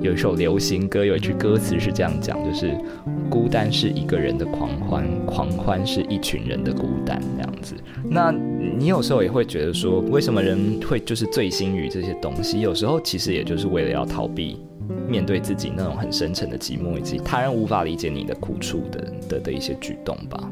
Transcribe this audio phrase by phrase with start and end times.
[0.00, 2.74] 有一首流行歌，有一句歌词是这样讲，就是
[3.28, 7.74] 孤单是一个人的狂欢，狂欢是一群人的孤单，这样子。
[8.08, 12.60] 那你有时候也会觉得说，为什么人会就是醉心于这些东西？
[12.60, 14.58] 有时候其实也就是为了要逃避
[15.06, 20.50] 面对自己那种很深沉的寂寞，以及他人无法理解你的苦处的的的一些举动吧。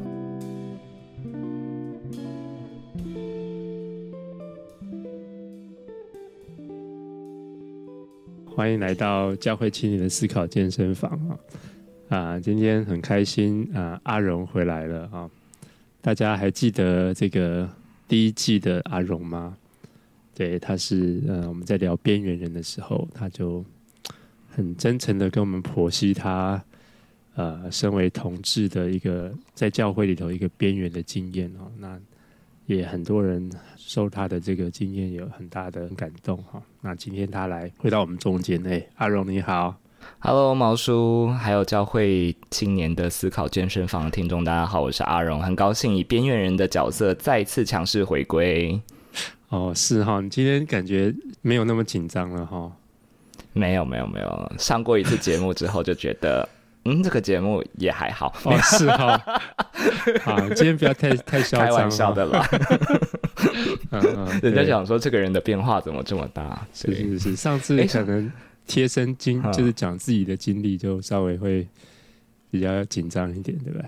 [8.58, 11.38] 欢迎来到教会青年的思考健身房啊！
[12.08, 15.30] 啊，今天很开心啊，阿荣回来了啊！
[16.00, 17.70] 大家还记得这个
[18.08, 19.56] 第一季的阿荣吗？
[20.34, 23.64] 对，他是呃，我们在聊边缘人的时候，他就
[24.50, 26.60] 很真诚的跟我们剖析他
[27.36, 31.70] 呃，身为同志的一个在教会里头一个边缘的经验哦。
[31.78, 31.96] 那
[32.68, 36.62] 也很多人受他的这个经验有很大的感动哈。
[36.82, 39.74] 那今天他来回到我们中间，哎，阿荣你好
[40.18, 48.78] ，Hello 毛叔，还有教会青年的思考健身房的听众，大家好，我是阿荣，很高兴以边缘人的角色再次强势回归。
[49.48, 52.70] 哦，是哈，你今天感觉没有那么紧张了哈？
[53.54, 56.46] 没有没有没有，上过一次节目之后就觉得。
[56.84, 59.18] 嗯，这个节目也还好，哦，是哈，
[60.22, 62.48] 好， 今天不要太太嚣张，开玩笑的啦。
[63.90, 66.66] 嗯嗯，人家想说这个人的变化怎么这么大？
[66.72, 68.30] 是是是，上次可能
[68.66, 71.66] 贴身经就是讲自己的经历，就稍微会
[72.50, 73.80] 比较紧张一点，对吧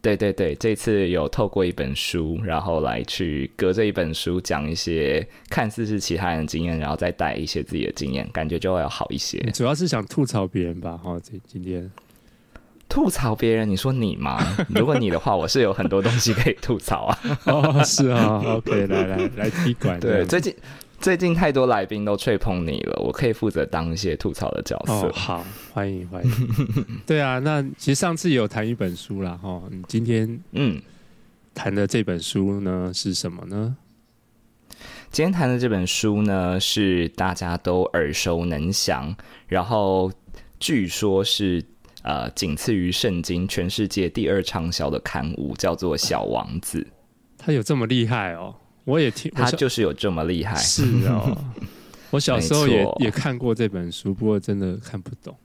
[0.00, 0.16] 对？
[0.16, 9.38] 对对对，这次有透过一本书，然后来去隔着一本书讲一些看似是其他人的经验，然后再带一些自己的经验，感觉就会要好一些。
[9.52, 11.88] 主要是想吐槽别人吧，哈，这今天。
[12.92, 13.66] 吐槽别人？
[13.66, 14.38] 你说你吗？
[14.68, 17.18] 如果你的话，我是有很多东西可以吐槽啊。
[17.46, 19.98] 哦，是啊， OK，来来来，踢馆。
[19.98, 20.54] 对，最近
[21.00, 24.92] 最近太多来宾都吹捧你了，我可以负责当一些吐槽的角色。
[24.92, 26.30] 哦、好，欢迎欢迎。
[27.06, 29.38] 对啊，那其实上次有谈一本书啦。
[29.42, 29.62] 哈。
[29.70, 30.78] 你今天嗯
[31.54, 33.74] 谈的这本书呢是什么呢？
[35.10, 39.16] 今天谈的这本书呢是大家都耳熟能详，
[39.46, 40.12] 然后
[40.60, 41.64] 据说是。
[42.02, 46.80] 呃，仅次于圣经，全世界第二畅销的刊物叫做《小王子》。
[47.38, 48.54] 他有这么厉害哦？
[48.84, 50.56] 我也听，他就是有这么厉害。
[50.56, 51.36] 是哦，
[52.10, 55.36] 我小时候也也看过这本书，不过真的看不懂。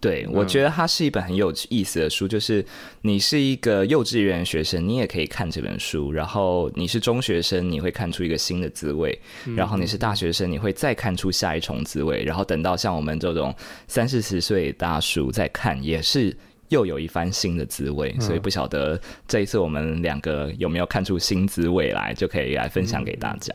[0.00, 2.64] 对，我觉得它是一本很有意思的书，就是
[3.02, 9.12] 你是一个幼稚园学生，你也可以看这本书；然后你是中学生，你会看出一个新的滋味；
[9.56, 13.52] 然后你是大学生，你会再看出下一重滋味；然后等到像我们这种
[13.88, 16.36] 三四十岁大叔再看，也是
[16.68, 18.14] 又有一番新的滋味。
[18.20, 23.52] 所以不晓得这一次我们两个有没有看出新滋味来，就可以来分享给大家。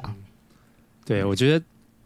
[1.05, 1.65] 对，我觉得。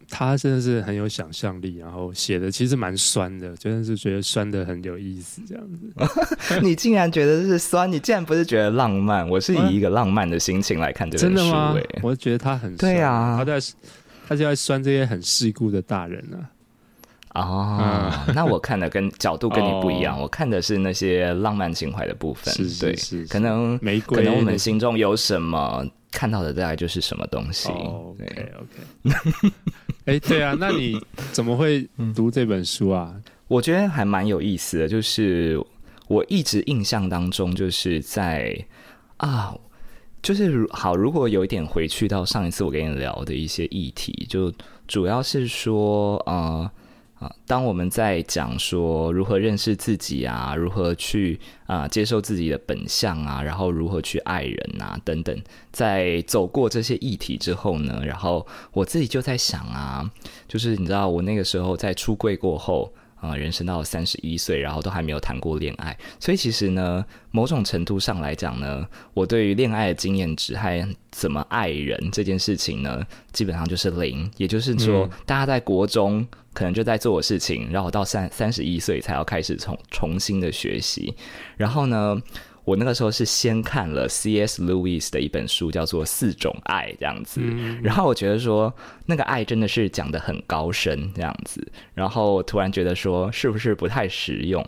[0.10, 6.60] 他真的是很有想象力，然后写的其实蛮酸的，真的是觉得酸的很有意思这样子。
[6.64, 7.92] 你竟然觉得是酸？
[7.92, 9.28] 你竟然不是觉得浪漫？
[9.30, 11.36] 我是以一个浪漫的心情来看这本书。
[11.36, 11.76] 真的吗？
[12.02, 13.60] 我觉得他很酸对啊，他在
[14.28, 16.56] 他就在酸这些很世故的大人呢、啊。
[17.40, 22.52] 哦、嗯， 那我看的跟角度跟你不一样，哦、我看的是那些浪漫情怀的部分。
[22.54, 25.86] 是是是，是，可能玫瑰，可能我们心中有什么，
[26.18, 27.70] 看到的大概就是什么东西。
[27.70, 29.52] 哦、OK OK。
[30.06, 31.00] 哎、欸，对啊，那你
[31.32, 33.14] 怎么会读这本书啊？
[33.14, 35.64] 嗯、我觉得还蛮有意思的，就是
[36.08, 38.58] 我一直印象当中，就是在
[39.18, 39.56] 啊，
[40.24, 44.52] 就是好，如果有一点回去到上一次我跟你聊的一些议题，就
[44.88, 46.34] 主要是说啊。
[46.34, 46.72] 呃
[47.20, 55.36] 啊，当我们在讲说如何认识自己啊，如何去啊接受自己的本相啊，然后如何去爱人啊等等，
[55.72, 60.12] 在走过这些议题之后呢，然后我自己就在想啊，
[60.48, 62.94] 就是你知道我那个时候在出柜过后。
[63.20, 74.30] 啊、呃，人生到三十一岁，然后都还没有谈过恋爱，所以其实呢，某种程度上来讲呢，我对于恋爱的经验值还怎么爱人这件事情呢，基本上就是零。
[74.38, 81.16] 也就是说，嗯、大家在国中可能就在做的事情，然后到三三十一岁才要开始重重新的学习，
[81.58, 82.22] 然后呢。
[82.68, 84.62] 我那个时候是先看了 C.S.
[84.62, 87.40] Lewis 的一本书，叫做《四种爱》这样子，
[87.82, 88.74] 然后我觉得说
[89.08, 94.64] 那个爱真的是讲得很高深这样子，然后突然觉得说是不是不太实用？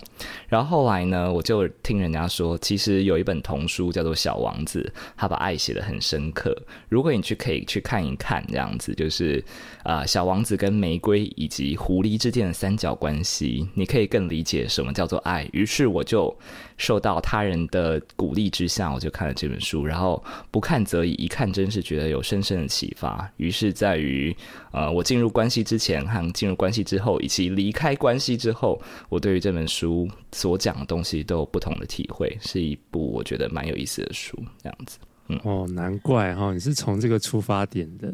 [0.47, 6.59] 然后后来呢，我就听人家说，其实有一本童书叫做《小王子》，他把爱写得很深刻。
[6.89, 9.43] 如果你去可以去看一看这样子，就是
[9.83, 15.47] 啊，小王子跟玫瑰以及狐狸之间的三角关系，你可以更理解什么叫做爱。
[15.53, 16.35] 于是我就
[16.75, 17.59] 受到他人。
[17.71, 23.29] 的鼓励之下，我就看了这本书，然后不看则已，一看真是觉得有深深的启发。
[23.37, 24.28] 于是，在于
[24.71, 34.37] 呃，我进入关系之前和进入关系之后，以及离开关系之后，我对于这本书所讲的东西都有不同的体会，是一部我觉得蛮有意思的书。
[34.61, 34.97] 这样子，
[35.27, 38.13] 嗯，哦，难怪哈，你是从这个出发点的。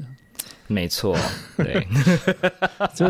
[0.67, 1.15] 没错，
[1.57, 1.85] 对，
[2.95, 3.05] 就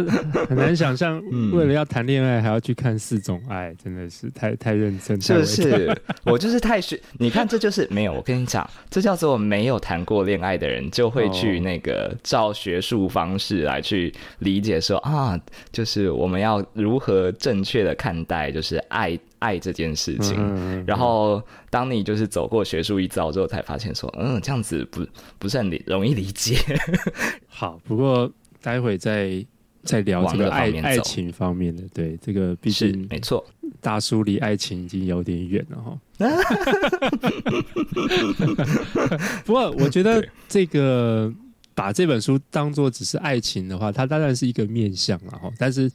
[0.47, 1.21] 很难想象，
[1.53, 5.19] 为了要谈恋爱还要去看四种爱，嗯、真的是太太认真。
[5.19, 8.13] 就是 我就是太学，你看这就是没有。
[8.13, 15.39] 我跟你讲，这叫做没有谈过恋爱的人就会去那个照学术方式来去理解说、哦、啊，
[15.71, 19.17] 就是我们要如何正确的看待就是爱。
[19.39, 25.05] 爱这件事情，嗯嗯嗯，然后当你就是走过学术一遭之后，才发现说，嗯，这样子不
[25.37, 26.57] 不是很理容易理解。
[27.47, 29.45] 好，不过待会再
[29.83, 33.45] 再聊这个爱爱情方面的，对这个毕竟没错，
[33.81, 35.97] 大叔离爱情已经有点远了哈。
[39.45, 41.31] 不过我觉得这个
[41.73, 45.91] 把这本书当做只是爱情的话，它当然是一个面向了哈，但是。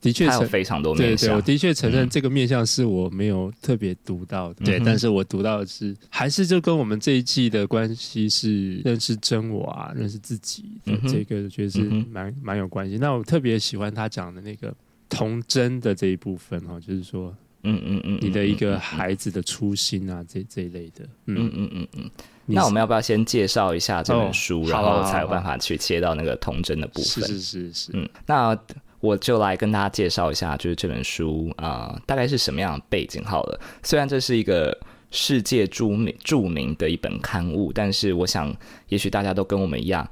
[0.00, 1.28] 的确，有非常多面向。
[1.28, 4.56] 对，对，我的确承认这个面向是我没有特别读到的。
[4.60, 12.98] 嗯、对，但是我读到的是，还是就跟我们这一季的关系是认识真我啊，认识自己的这个，我觉得是蛮蛮、嗯、有关系。
[12.98, 14.74] 那我特别喜欢他讲的那个
[15.08, 21.04] 童真的这一部分哈，就是说，嗯嗯嗯，你的一个孩子的初心啊，这这一类的。
[21.26, 22.10] 嗯嗯嗯嗯嗯。
[22.44, 27.24] 那我们要不要先介绍一下这本书，哦、然后才有办法去切到那个童真的部分？
[27.24, 27.90] 是是是是。
[27.94, 28.58] 嗯，那。
[29.06, 33.60] 我就来跟大家介绍一下，就是这本书啊、大概是什么样的背景好了。
[33.82, 34.76] 虽然这是一个
[35.10, 38.54] 世界著名著名的一本刊物，但是我想，
[38.88, 40.08] 也许大家都跟我们一样，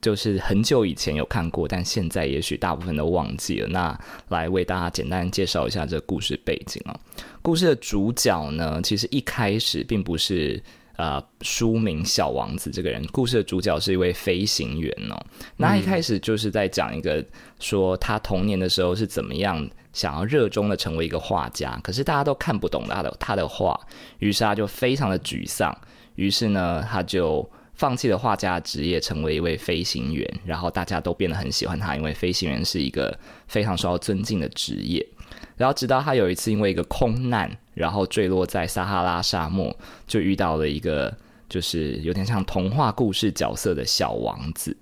[0.00, 3.68] 就是很久以前有看过，但现在也许大部分都忘记了。
[3.68, 3.98] 那
[4.28, 6.98] 来为大家简单介绍一下这个故事背景啊。
[7.40, 10.62] 故事的主角呢，其实一开始并不是。
[11.02, 15.20] 呃，书名《小王子》这个人，故事的主角是一位飞行员哦。
[15.56, 17.24] 那一开始就是在讲一个
[17.58, 23.76] 说他童年的时候是怎么样想要热衷的成为一个画家，可是大家都看不懂他的他的画，
[24.20, 25.76] 于是他就非常的沮丧，
[26.14, 27.50] 于是呢他就
[27.82, 30.24] 放弃了画家职业，成为一位飞行员。
[30.46, 33.18] 然后大家都变得很喜欢他，因为飞行员是一个
[33.48, 35.04] 非常受到尊敬的职业。
[35.56, 39.76] 然后直到他有一次因为一个空难，然后坠落在撒哈拉沙漠，
[40.06, 41.12] 就遇到了一个
[41.48, 44.76] 就是有点像童话故事角色的小王子。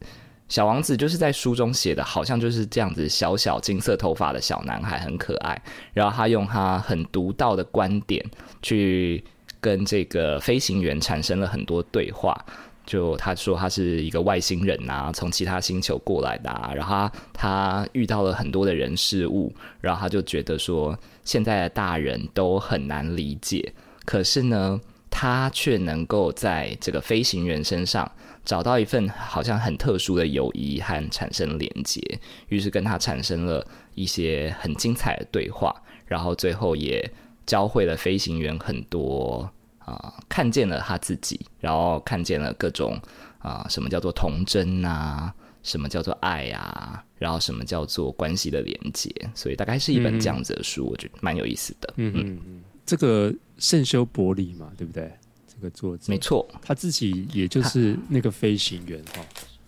[0.51, 5.59] 小王子就是在书中写的，好像就是这样子，小小金色头发的小男孩，很可爱。
[5.95, 8.23] 然后他用他很独到的观点，
[8.61, 9.25] 去
[9.59, 12.45] 跟这个飞行员产生了很多对话。
[12.91, 23.73] 就他说他是一个外星人啊，从其他星球过来的啊，然后他，他遇到了很多的人事物，然后他就觉得说现在的大人都很难理解，
[24.05, 28.11] 可是呢，他却能够在这个飞行员身上
[28.45, 32.03] 找到一份好像很特殊的友谊和产生连接，
[32.49, 33.65] 于是跟他产生了
[33.95, 35.73] 一些很精彩的对话，
[36.07, 37.09] 然后最后也
[37.47, 39.49] 教会了飞行员很多。
[39.95, 42.99] 啊，看见了他自己，然后看见了各种
[43.39, 45.33] 啊，什么叫做童真啊，
[45.63, 51.93] 什么叫做爱啊，然后什么叫做关系的连接，所以大概是一本这样子的书，嗯、我觉得蛮有意思的。
[51.97, 55.11] 嗯嗯嗯，这个圣修伯里嘛，对不对？
[55.47, 59.25] 这个作者没错，他自己也就是那个飞行员哈，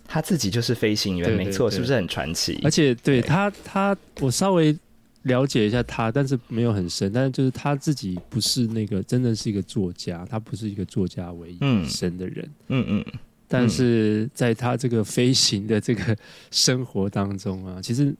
[0.07, 2.61] 他自己就是飞行员，没错，是不是很传奇？
[2.65, 4.77] 而且对，对他，他我稍微。
[5.23, 7.13] 了解一下他，但是没有很深。
[7.13, 12.51] 但是就是他自己不是那个真的是一个作家，他不是一个作家为生的人。
[12.69, 13.05] 嗯嗯。
[13.07, 16.17] 嗯，但是在他这个飞行的这个
[16.51, 18.15] 生活当中啊，其实，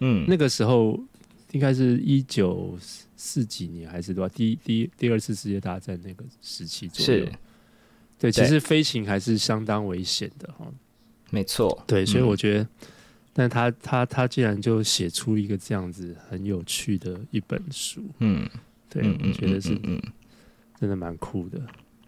[0.00, 0.98] 嗯，那个时候
[1.52, 2.76] 应该是一九
[3.16, 4.34] 四几年还是多少？
[4.34, 7.24] 第一第一第二次世界大战那个时期左右。
[7.24, 7.32] 是。
[8.18, 10.66] 对，其实飞行还是相当危险的哈。
[11.30, 11.84] 没错。
[11.86, 12.62] 对，所以我觉得。
[12.62, 12.68] 嗯
[13.38, 18.44] 但他他他竟然就写出一个这样子很有趣的一本书，嗯，
[18.90, 20.02] 对，嗯，我觉得是嗯，
[20.80, 21.60] 真的蛮酷的，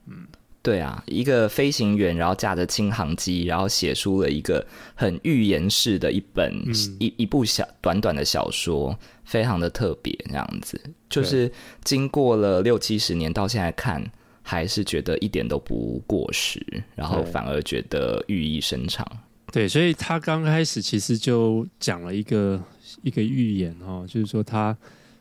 [0.08, 0.26] 嗯，
[0.60, 11.48] 对啊，一个飞行员，然后驾着轻航机，然后写出了一个很寓言式的一本、嗯、一一部小短短的小说，非常的特别，这样子，就是
[11.84, 14.04] 经过了六七十年，到现在看
[14.42, 16.60] 还是觉得一点都不过时，
[16.96, 19.06] 然后反而觉得寓意深长。
[19.52, 22.62] 对，所以他刚开始其实就讲了一个
[23.02, 24.76] 一个寓言哦，就是说他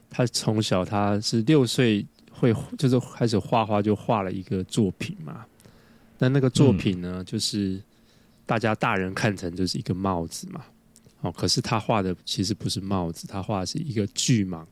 [0.09, 5.43] 他从小他是六岁会就是开始画画，就画了一个作品嘛。
[6.19, 7.81] 那那个作品呢，嗯、就是
[8.45, 10.63] 大家大人看成就是一个帽子嘛。
[11.21, 14.63] 哦，可是他画的其实不是帽子，他画的是一个巨蟒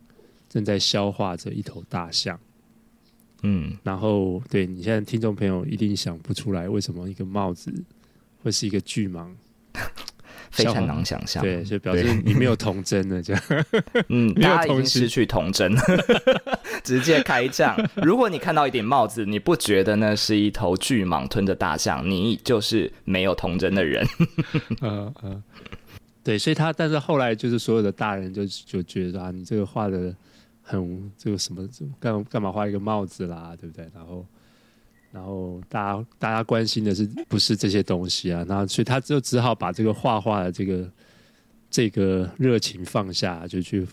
[0.48, 2.40] 正在消化着一头大象。
[3.42, 7.74] 嗯，然后对你现在听众朋友一定想不出来，为什么一个帽子
[8.44, 9.28] 会是一个巨蟒？
[10.50, 13.44] 非常难想象，对，就表示你没有童真的，这样，
[14.10, 15.82] 嗯， 大家已经失去童真了，
[16.84, 17.78] 直接开战。
[17.98, 24.08] 如果你看到一顶帽子，你不觉得那是一头巨蟒吞着大象，你就是没有童真的人。
[24.82, 25.44] 嗯嗯，
[26.24, 30.16] 对，所以他，但是后来就是所有的大人就就觉得啊，你这个画的
[30.64, 31.68] 很这个什么，
[32.00, 33.88] 干干嘛画一个帽子啦，对不对？
[33.94, 34.26] 然后。
[35.12, 38.46] 然后大家大家关心的是不是这些东西啊？
[38.48, 40.90] 然后所以他就只好把这个画画的这个
[41.70, 43.88] 这个热情放下，就去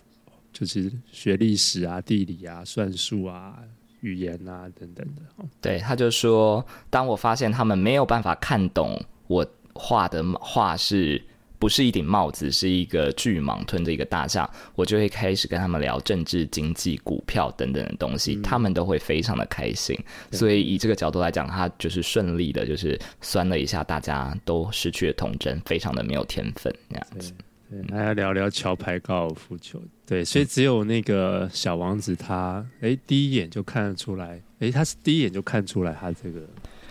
[0.53, 3.59] 就是学历史啊、地理啊、算术啊、
[4.01, 5.23] 语言啊等等的。
[5.61, 11.23] 对，他就说，当我发现他们没有办法看懂我画的画是。
[11.65, 19.99] 不是一顶帽子，是一个巨蟒吞着一个大象，我就会开始跟他们聊政治、经济、股票等等的东西，嗯、他们都会非常的开心。
[20.31, 27.33] 所以以这个角度来讲，他就是顺利的，就是酸了一下，大家都失去了童真，非常的没有天分那样子。
[27.71, 29.81] 对，来聊聊桥牌高尔夫球。
[30.05, 36.47] 对，所以只有那个小王子他，他哎第一眼就看得出来，哎他是第一眼就看出来他这个。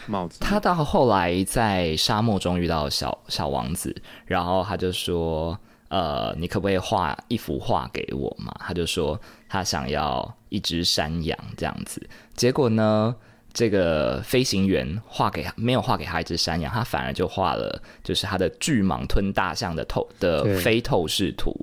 [0.08, 0.40] 帽子。
[0.40, 3.96] 他到后来在沙漠中遇到小小王子，
[4.26, 5.58] 然后他就说
[5.90, 12.02] ：“呃，你可不可以画一幅画给我嘛？”他就说他想要一只山羊这样子。
[12.36, 13.16] 结果呢？
[13.54, 21.56] 这个飞行员画给没有画给他一只山羊，他反而就画了就是他的巨蟒吞大象的透的非透视图。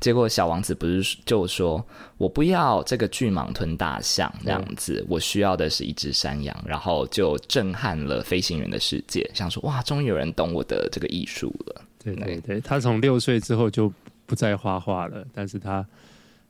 [0.00, 1.84] 结果小王子不是就说
[2.16, 13.92] ：“我不要这个巨蟒吞大象这样子，我需要的是一只山羊。”然后就震撼了飞行员的世界，想说：“哇，终于有人懂我的这个艺术了。”对对对，他从六岁之后就
[14.24, 15.86] 不再画画了，但是他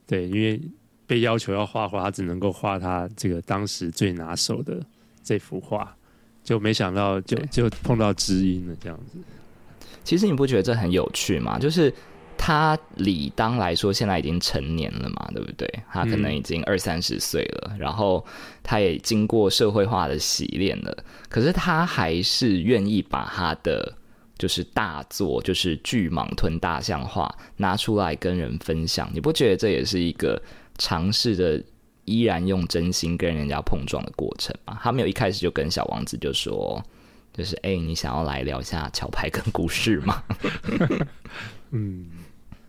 [0.07, 0.61] 对因为。
[1.07, 4.81] 被要求要画画，他只能够画他这个当时最拿手的
[5.23, 5.95] 这幅画，
[6.43, 9.19] 就没想到就就碰到知音了这样子。
[10.03, 11.59] 其实你不觉得这很有趣吗？
[11.59, 11.93] 就是
[12.39, 15.67] 他理当来说现在已经成年了嘛，对不对？
[15.91, 18.25] 他可能已经二三十岁了，嗯，然后
[18.63, 23.95] 他也经过社会化的洗练了，可是他还是愿意把他的
[24.39, 29.11] 就是大作，就是巨蟒吞大象画拿出来跟人分享。
[29.13, 30.41] 你不觉得这也是一个？
[30.79, 31.63] 尝试着
[32.05, 36.85] 依然用真心跟人家碰撞的过程嘛，他没有一开始就跟小王子就说，
[37.33, 40.23] 就是哎、欸，你想要来聊一下桥牌跟故事吗？
[41.71, 42.07] 嗯，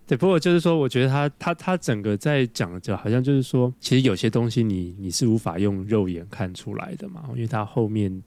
[0.08, 0.18] 对。
[0.18, 8.24] 不过就是说，我觉得他他他整个在讲的就好像就是说，其实有些东西你你是无法用肉眼看出来的嘛，因为他后面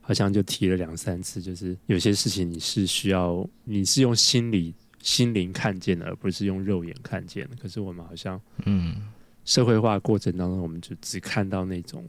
[0.00, 7.56] 好像就提了两三次，就是有些事情你是需要你是用心理心灵看见的，而不是用肉眼看见的。
[7.60, 8.94] 可是我们好像嗯。
[9.44, 12.04] 社会化过程当中，我们就只看到那种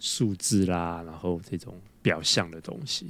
[0.00, 3.06] 数字啦，然后这种表象的东西。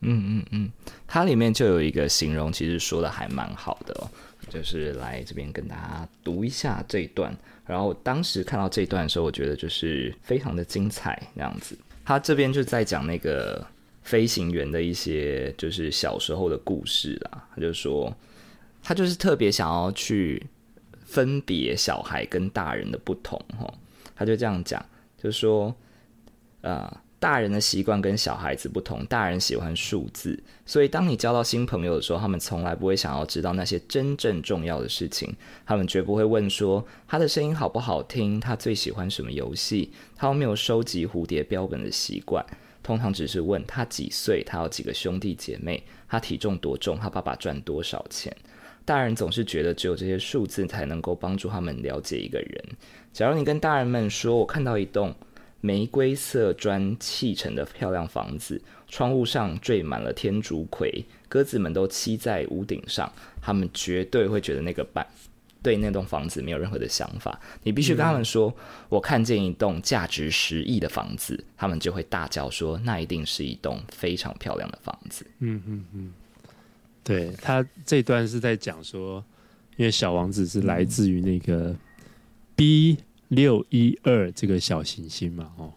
[0.00, 0.70] 嗯嗯嗯，
[1.06, 4.10] 它里面就有一个形容，其实说的还蛮好的，
[4.48, 7.36] 就是来这边跟大家读一下这一段。
[7.66, 11.76] 然后当时看到这一段的时候，我觉得就是非常的精彩，那样子。
[12.04, 13.66] 他这边就在讲那个
[14.02, 17.48] 飞行员的一些就是小时候的故事啦。
[17.54, 18.14] 他就说，
[18.82, 20.46] 他就是特别想要去。
[21.08, 23.72] 分别小孩跟大人的不同，哈，
[24.14, 24.84] 他就这样讲，
[25.16, 25.74] 就说，
[26.60, 35.34] 呃，大人的习惯跟小孩子不同，大人喜欢数字，所以当你交到新朋友的时候，他们从来不会想要知道那些真正重要的事情，
[35.64, 42.44] 他们绝不会问说他的声音好不好听，他最喜欢什么游戏，他有没有收集蝴蝶标本的习惯，
[42.82, 48.36] 通常只是问他几岁，他有几个兄弟姐妹，他体重多重，他爸爸赚多少钱。
[48.88, 52.64] 大人总是觉得只有这些数字才能够帮助他们了解一个人。
[53.12, 55.14] 假如你跟大人们说：“我看到一栋
[55.60, 65.06] 玫瑰色砖砌成的漂亮房子，窗户上缀满了天竺葵，鸽子们都栖在屋顶上。”他们绝对会觉得那个板
[65.62, 67.38] 对那栋房子没有任何的想法。
[67.62, 68.50] 你必须跟他们说：“、
[68.88, 76.12] 我看见一栋价值十亿的房子。”他们就会大叫说：“那一定是一栋非常漂亮的房子。”嗯嗯嗯。
[77.08, 79.24] 对，他这段是在讲说，
[79.78, 81.74] 因为小王子是来自于那个
[82.54, 82.98] B
[83.28, 85.72] 六一二这个小行星嘛，哦，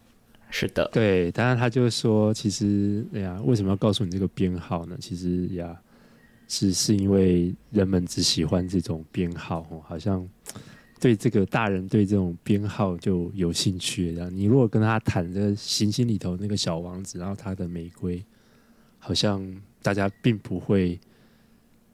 [0.50, 4.98] 是的，对，当然他就说，其实哎呀，为什么要告诉你这个编号呢？
[5.00, 5.74] 其实呀，
[6.50, 10.28] 是是因为人们只喜欢这种编号，哦，好像
[11.00, 14.12] 对这个大人对这种编号就有兴趣。
[14.16, 18.22] 然后你如果跟他谈这行星里头那个小王子，然后他的玫瑰，
[19.00, 19.42] 好像
[19.82, 21.00] 大家并不会。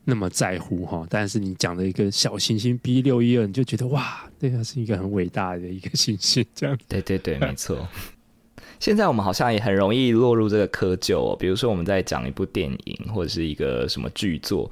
[0.09, 6.77] 那么在乎哈，但是你讲的一个小行星 B 六一二，你就觉得哇，这个是一个很伟大的一个行星，这样。
[6.87, 7.85] 对对对，没错。
[8.79, 14.71] 现在我们好像也很容易落入这个窠臼哦，比如说我们在讲一部电影或者是一个什么剧作，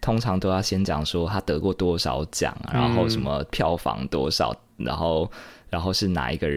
[0.00, 5.30] 通常都要先讲说他得过多少奖，然后什么票房多少，然后。
[5.70, 6.48] 然后是哪一个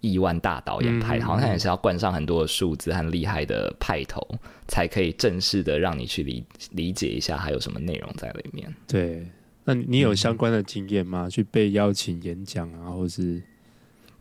[0.00, 4.26] 亿万大导演拍的，嗯、好像也是要冠上很多的数字和厉害的派头，
[4.66, 8.74] 才可以正式的让你去理理解一下还有什么内容在里面。
[8.88, 9.24] 对，
[9.62, 11.26] 那你有相关的经验吗？
[11.26, 13.40] 嗯、去被邀请演讲啊，或是？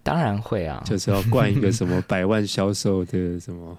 [0.03, 3.77] 当然会啊，就是要冠一个什么百万销售的什么？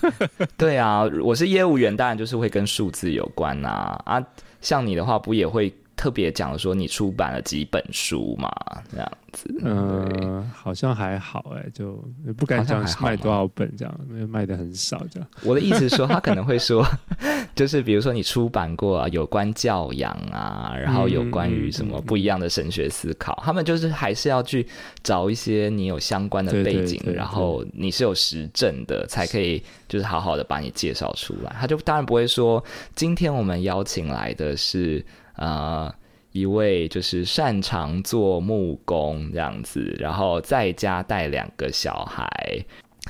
[0.58, 4.22] 对啊，我是业务员，当然就是会跟数字有关啊啊，
[4.60, 5.72] 像你的话，不也会？
[5.96, 8.50] 特别讲说你出版了几本书嘛，
[8.90, 12.02] 这样子，嗯，好像还好哎，就
[12.36, 15.28] 不敢讲卖多少本这样，因为卖的很少这样。
[15.42, 16.84] 我的意思是说，他可能会说，
[17.54, 24.66] 就是比如说你出版过啊，有关教养啊，然后有关于什么不一样的神学思考，他们就是还是要去
[25.02, 31.54] 找一些你有相关的背景，然后你是有实证的，才可以就是好好的把你介绍出来。
[31.60, 32.62] 他就当然不会说，
[32.94, 35.04] 今天我们邀请来的是。
[35.42, 35.92] 呃，
[36.30, 42.28] 一位就是擅长做木工这样子，然后在家带两个小孩，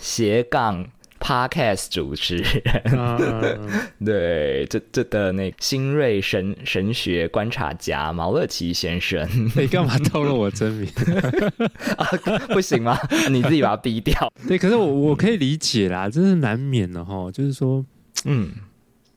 [0.00, 0.86] 斜杠
[1.20, 3.68] Podcast 主持人，嗯、
[4.02, 10.88] 对，这这的那新锐神神学观察家毛乐奇先生， 你干嘛透露我真名
[11.98, 12.06] 啊？
[12.48, 12.98] 不行吗？
[13.30, 14.32] 你自己把它逼掉。
[14.48, 17.84] 对，可是我我可以理解啦，这是难免的哈，就是说，
[18.24, 18.50] 嗯。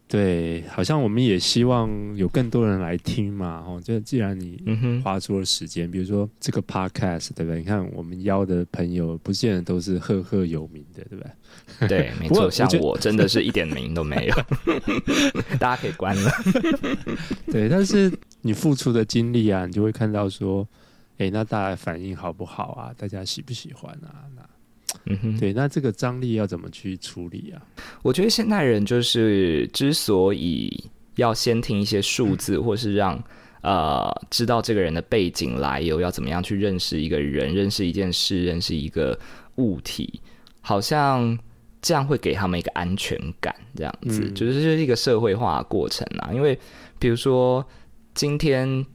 [0.07, 4.62] 对，好像我们也希望有更多人来听嘛，哦，就既然你
[5.03, 7.57] 花出了时间，嗯、比如说这个 podcast，对不对？
[7.57, 11.88] 你看我们邀的朋友，不见得都是赫赫有名的，对不对？
[11.88, 14.35] 对，没 错，像我真的是一点名都没有，
[15.57, 16.31] 大家可以关了。
[17.51, 20.67] 对，但是你付出的精力啊，你就会看到说，
[21.17, 22.93] 哎，那大家反应好不好啊？
[22.95, 24.29] 大家喜不喜欢啊？
[24.35, 24.41] 那
[25.07, 27.62] 嗯哼，对，那这个张力要怎么去处理啊？
[28.01, 30.83] 我觉得现代人就是之所以
[31.15, 33.24] 要先听一些数字，嗯、或是让
[33.62, 39.18] 呃知道这个人的背景来由，要怎么样去认识一个人、认识一件事、认识一个
[39.57, 40.20] 物体，
[40.61, 41.37] 好像
[41.81, 46.31] 这样会给他们一个安全感，这样子、嗯、就是就是一个社会化的过程啊。
[46.33, 46.57] 因为
[46.98, 47.63] 比如说
[48.13, 48.85] 今天，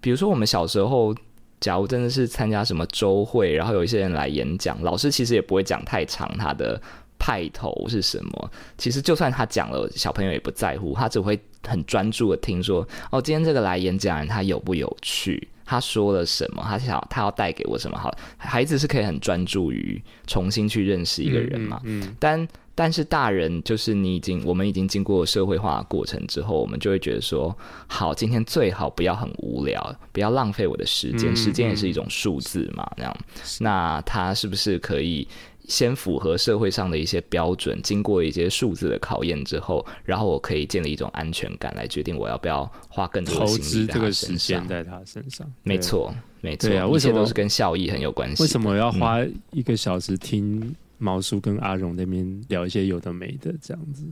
[0.00, 1.14] 比如说我们小时候。
[1.60, 6.80] 假如真的是参加什么周会，然后有一些人来演讲，老师其实也不会讲太长，他的
[7.18, 8.50] 派头是什么？
[8.76, 15.48] 其实就算他讲了，小朋友也不在乎，他只会很专注的听说，哦，今天这个来演讲人他有不有趣？
[15.64, 16.64] 他说了什么？
[16.66, 17.98] 他想他要带给我什么？
[17.98, 21.80] 好，孩子是可以很专注于重新去认识一个人嘛？
[21.84, 22.48] 嗯，但。
[22.78, 27.52] 但是大人就是你已经，我们已经经过社会化的过程之后，我们就会觉得说，
[27.88, 33.16] 好，今天最好不要很无聊，不要浪费我的时间，时间也是一种数字嘛，那样，
[33.58, 35.26] 那他是不是可以
[35.66, 48.40] 先符合社会上的一些标准，经过一些数字的考验之后，然后我可以建立一种安全感，来决定我要不要花更多的心力在他身上，在他身上，没错，没错，啊，为什么都是跟效益很有关系？
[48.40, 49.18] 为什么要花
[49.50, 50.76] 一个小时听？
[50.98, 54.04] 毛叔跟阿荣那边聊一些有的没的，这样子，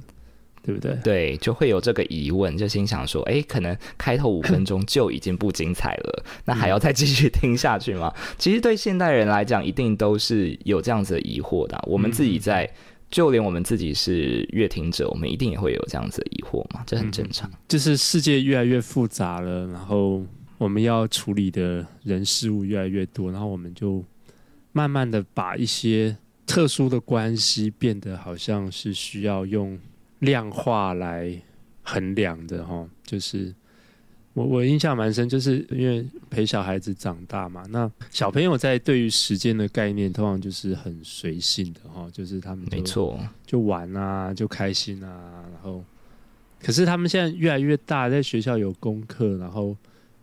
[0.62, 0.98] 对不对？
[1.04, 8.12] 对，就会有这个疑问，就心想说，哎，可能开头五分钟就已经不精彩了，那还要再继续听下去吗？
[8.16, 11.80] 嗯、 其实对现代人来讲，一定都是有这样子的疑惑的。
[11.86, 12.74] 我们自己在，嗯、
[13.10, 17.48] 就连我们自己是阅听者，我们一定也会有这样子的疑惑嘛，这很正常。
[17.50, 20.24] 嗯、就是世界越来越复杂了，然后
[20.58, 24.04] 我们要处理的人事物越来越多，然后我们就
[24.72, 26.16] 慢慢的把一些。
[26.46, 29.76] 特殊的关系变得好像是需要用
[30.20, 31.36] 量化来
[31.82, 33.52] 衡量的哈，就是
[34.32, 45.84] 我我印象蛮深，就是因为陪小孩子长大嘛，那小朋友在对于时间的概念通常就是很随性的哈，就是他们没错就玩啊，就开心啊，然后
[46.62, 49.76] 可是他们现在越来越大，在学校有功课，然后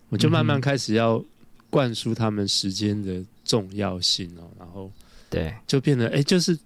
[0.07, 1.23] 我就慢慢开始要
[1.69, 4.89] 灌输他们时间的重要性哦，然后。
[5.33, 6.57] 对，就变得哎，就是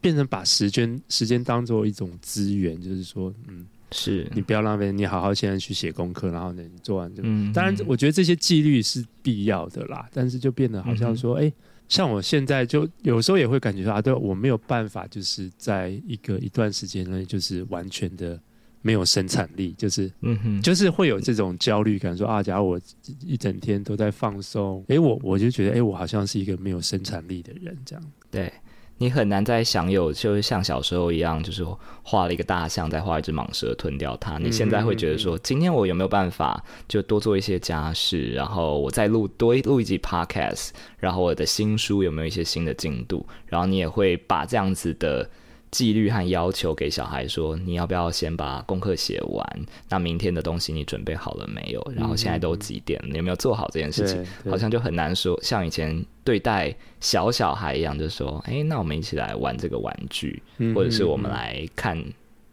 [0.00, 4.26] 变成把时间时间当做一种资源，就是说，嗯，是。
[4.34, 11.52] 你不要浪费，你好好现在去写功课，然后呢，你做完就，嗯，当然，我觉得这些纪律是必要的啦，但是就变得好像说，哎，
[11.88, 18.40] 像我现在就有时候也会感觉说啊，对，我没有办法，就是在一个一段时间内，就是完全的。
[18.86, 22.80] 没有生产力，就是，嗯哼，就是会有这种焦虑感说，说啊，假如我
[23.24, 28.04] 一整天都在放松，诶，我我就觉得，诶，我好像是一个没有生产力的人，这样。
[28.30, 28.52] 对，
[28.98, 31.64] 你很难再享有，就是像小时候一样，就是
[32.02, 34.36] 画了一个大象，再画一只蟒蛇吞掉它。
[34.36, 43.26] 你现在会觉得说，今天我有没有办法就多做一些家事，然后我再录多录一集 podcast，然后我的新书有没有一些新的进度？
[43.46, 45.26] 然后你也会把这样子的。
[45.74, 49.66] 纪律和要求给小孩说：“你要不要先把功课写完？
[49.88, 51.84] 那明天的东西你准备好了没有？
[51.96, 53.08] 然后现在都几点了？
[53.10, 54.24] 你有没有做好这件事情？
[54.48, 55.36] 好像就很难说。
[55.42, 60.40] 像以前对待小小孩一样，就说：‘哎，那我们一起来玩这个玩具，
[60.76, 62.00] 或者是我们来看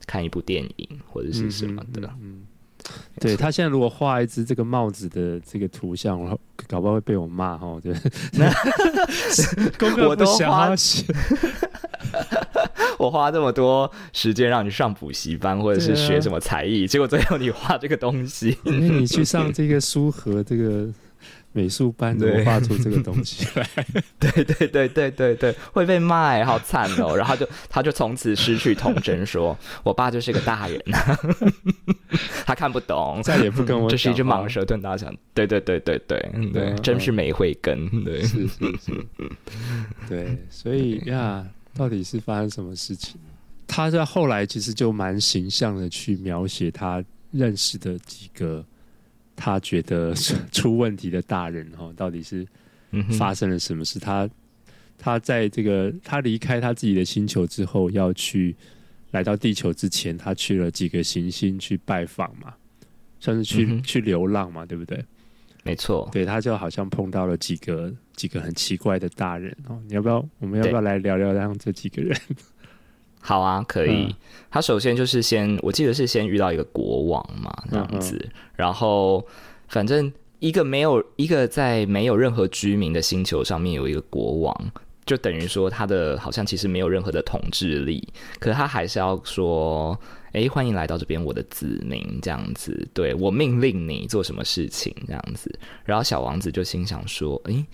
[0.08, 2.42] 看一部电影，或者是什么的。’嗯，
[3.20, 7.80] 对 他现在如果画一只这个帽子的这个图像，我搞不好会被我骂哈。
[7.82, 7.94] 对，
[9.78, 11.06] 功课不想写。”
[12.98, 20.88] 我花这么多时间让你上补习班，或者是学什么才艺，啊、结果最后你画这个东西，你去上这个书和这个
[21.52, 23.68] 美术班，怎么画出这个东西来？
[24.20, 27.16] 对对对对对对，会被骂，好惨哦！
[27.16, 31.18] 然后就他就从此失去童真，说我爸就是个大人，他
[32.62, 33.90] 看不懂，再也不跟我。
[33.92, 35.12] 这是一只蟒蛇吞大象。
[35.34, 37.90] 对对对对对对，对，真是没慧根。
[38.04, 39.06] 对，是是是，
[40.08, 41.44] 对，所以呀。
[41.74, 43.16] 到底是发生什么事情？
[43.66, 48.62] 他在后来其实就蛮形象的去描写他认识的几个
[49.38, 50.14] 他觉得
[50.52, 52.46] 出问题的大人哈，到底是
[53.18, 54.00] 发生了什么事？
[54.00, 54.30] 他
[54.98, 58.54] 他在这个他离开他自己的星球之后，要去
[59.12, 62.54] 来到地球之前，他去了几个行星去拜访嘛，
[63.20, 65.04] 算是去去流浪嘛，对不对？
[65.64, 67.92] 没错，对，他就好像碰到了几个。
[68.14, 70.24] 几个很奇怪的大人哦，你要不要？
[70.38, 72.16] 我们要不要来聊聊让这几个人？
[73.20, 74.04] 好啊，可以。
[74.04, 74.14] 嗯、
[74.52, 78.22] 他首先就是先，我记得是先遇到一个国王嘛，这样子。
[78.24, 79.26] 嗯、然后，
[79.70, 84.72] 反正一个没有一个在没有任何居民的星球上面有一个国王，
[85.06, 88.08] 就等于说他的好像其实没有任何的统治力，
[88.40, 90.00] 可他还是要说
[90.34, 95.54] ：“哎，欢迎来到这边，我的子民。”这样子，对，我命令你做什么事情，这样子。
[95.84, 97.66] 然后小王子就心想说：“哎。”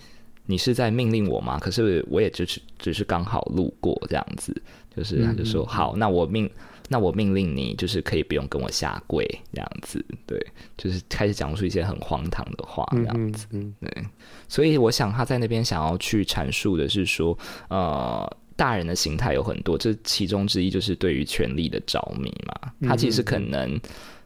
[0.50, 1.58] 你是在命令我吗？
[1.58, 4.62] 可是我也只是只是刚好路过这样子，
[4.96, 6.50] 就是他就说、嗯、好，那我命
[6.88, 10.44] 那我命令你，就是可以不用跟我下跪这样子，对，
[10.76, 14.04] 就是开始讲述一些很荒唐的话这样子，嗯，对，
[14.48, 23.78] 所以我想他在那边想要去阐述的是说，呃，大人的形态有很多，这其中之一就是对于权力的着迷嘛，他其实可能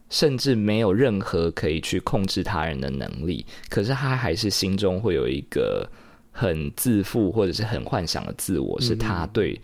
[0.09, 5.89] 甚至没有任何可以去控制他人的能力，可是他还是心中会有一个。
[6.35, 9.61] 很自负或者是很幻想的自我，是他对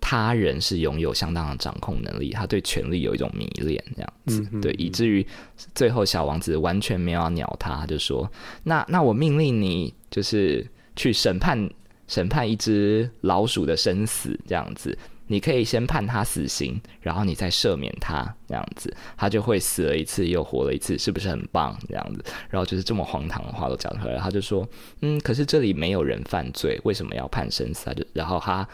[0.00, 5.26] 他人是拥有相当的掌控能力，他对权力有一种迷恋，这样子，嗯、对，以至于
[5.74, 8.30] 最后小王子完全没有要鸟他，他就说
[8.64, 11.70] ：“那那我命令你，就是去审判
[12.08, 14.96] 审判一只老鼠的生死，这样子。”
[15.30, 21.78] 你可以先判他死刑，然后你再赦免他，这样子他就会死了一次又活了一次，是不是很棒？
[21.88, 24.68] 这样子，然后就是这么荒唐的话都讲出来，他就说，
[25.02, 27.86] 嗯，可是这里没有人犯罪，为什么要判生死？
[27.86, 28.68] 他就，然后他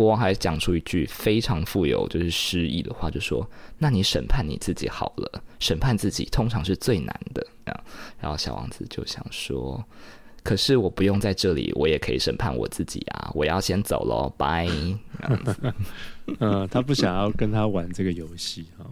[0.00, 7.84] 国王还讲出一句非常富有就是诗意的话，就说，那你审判你自己好了，审判自己通常是最难的，这样，
[8.18, 9.84] 然后小王子就想说。
[10.42, 13.30] 可是我不用在这里，我也可以审判我自己啊！
[13.34, 14.66] 我要先走喽，拜。
[16.40, 18.86] 嗯，他不想要跟他玩这个游戏哈。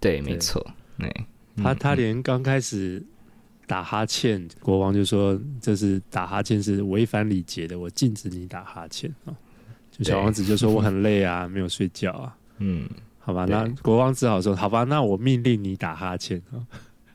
[0.00, 0.66] 对，没错。
[0.98, 1.14] 对，
[1.54, 3.04] 他他连刚开始
[3.66, 9.36] 打哈欠，国王就说这是打哈欠是违反礼节的，我禁止你打哈欠啊。
[9.98, 12.36] 就小王子就说我很累啊，没有睡觉啊。
[12.58, 13.68] 嗯，好吧，那。
[13.82, 16.62] 国王只好说好吧，那我命令你打哈欠啊。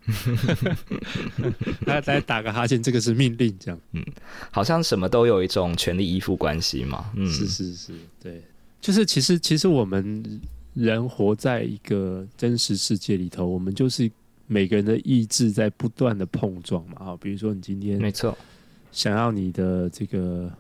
[1.88, 4.04] 来来打个哈欠，这个是命令，这样，嗯，
[4.52, 8.42] 好像什么都有一种权力依附关系嘛，嗯，是是是，对，
[8.82, 10.42] 就是其实其实我们
[10.74, 14.12] 人活在一个真实世界里头，我们就是
[14.46, 18.38] 每个人的意志在不断的碰撞嘛，啊，比如说你今天没错，
[18.92, 20.52] 想要你的这个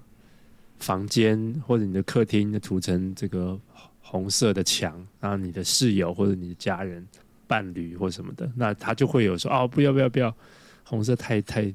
[0.83, 3.59] 房间或者你的客厅的涂成这个
[4.01, 7.05] 红色的墙，然后你的室友或者你的家人。
[7.45, 10.33] 伴侣或什么的，那他就会有说哦，不要不要不要，
[10.83, 11.71] 红色太太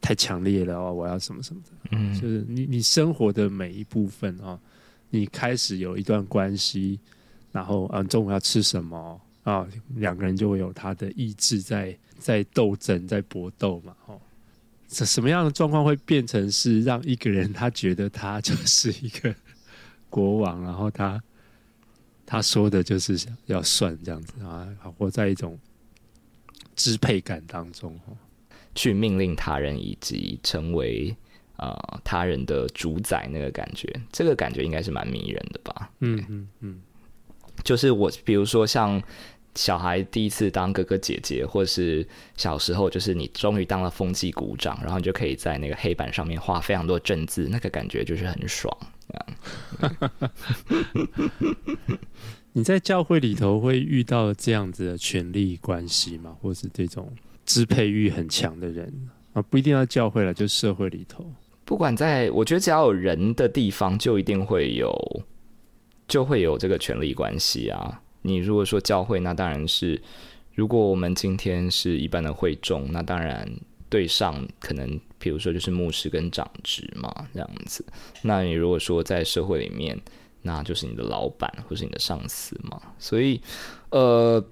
[0.00, 4.60] 太强烈了哦，我要什么什么的，嗯，就是你你生活的每一部分啊、哦，
[5.08, 6.98] 你开始有一段关系，
[7.50, 14.20] 然后嗯，中午要吃什么啊，两个人就会有他的意志在在斗争，在搏斗嘛，哦，
[14.90, 19.34] 什什么样的状况会变成是让一个人他觉得他就是一个
[20.10, 21.22] 国王，然后他。
[22.32, 24.64] 他说的就是要算这样子啊，
[24.96, 25.58] 活在一种
[26.76, 27.98] 支配感当中，
[28.72, 31.12] 去命令他人以及成为
[31.56, 35.90] 呃他人的主宰那个感觉，这个感觉应该是蛮迷人的吧？
[35.98, 36.80] 嗯嗯嗯，
[37.64, 39.02] 就是我比如说像。
[39.54, 48.74] 小孩第一次当哥哥姐姐，或是小时候，就是你终于当了风纪股长，然后你就可以在那个黑板上面画非常多正字，那个感觉就是很爽。
[52.52, 56.36] 你在教会里头会遇到这样子的权力关系吗？
[56.40, 57.12] 或是这种
[57.44, 59.42] 支配欲很强的人啊？
[59.42, 61.24] 不一定要教会了，就社会里头，
[61.64, 64.92] 不管在，我觉得只要有人的地方，就一定会有，
[66.06, 68.00] 就会有这个权力关系啊。
[68.22, 70.00] 你如果说教会，那当然是，
[70.54, 73.48] 如果我们今天是一般的会众，那当然
[73.88, 77.84] 对上可能，比如说就是牧师跟长职嘛，这样子。
[78.20, 79.98] 那你如果说在社会里面，
[80.42, 82.78] 那就是你的老板或是你的上司嘛。
[82.98, 83.40] 所以，
[83.88, 84.44] 呃，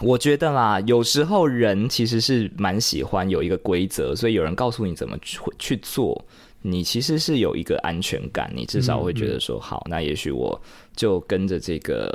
[0.00, 6.24] 我觉得啦，有时候人其实是蛮喜欢有一个规则，所以有人告诉你怎么去去做，
[6.62, 10.58] 你其实是有一个安全感，你至少会觉得说，好，那也许我
[10.96, 12.10] 就跟着这个。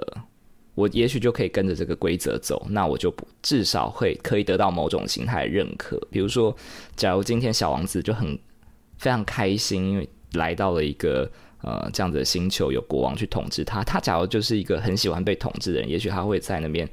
[0.78, 6.00] 我也许就可以跟着这个规则走，那我就不至少会可以得到某种形态认可。
[6.12, 6.56] 比如说，
[6.96, 8.38] 假如今天小王子就很
[9.00, 11.28] 非常开心，因为来到了一个
[11.64, 13.84] 呃这样子的星球，有国王去统治他。
[13.84, 16.88] 他假如就是一个很喜欢被统治的人，也许他会在那边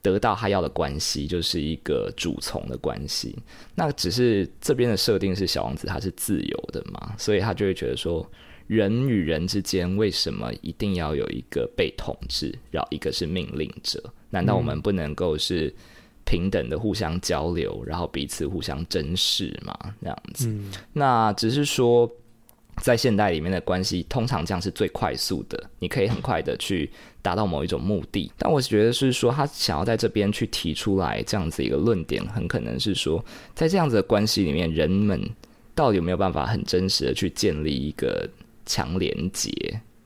[0.00, 3.36] 得到他要的关系，就是一个主从的关系。
[3.74, 8.26] 那只是这边的设定是小王子他是自由的嘛，所以他就会觉得说。
[8.66, 14.02] 人与人之间为什么一定要有一个被统治，然后一个是命令者？
[14.30, 15.72] 难道我们不能够是
[16.24, 19.78] 平等的互相交流，然后彼此互相珍视吗？
[20.02, 22.10] 这样子，嗯、那只是说，
[22.82, 26.90] 在现代里面的关系，通常这样是最快速的，你可以很快的去
[27.22, 28.30] 达到某一种目的。
[28.36, 33.24] 但我觉得是说，他想要在这边去提出来这样子一个论点，很可能是说，
[33.54, 35.22] 在这样子的关系里面，人们
[35.72, 38.28] 到底有没有办法很真实的去建立一个？
[38.66, 39.50] 强连结，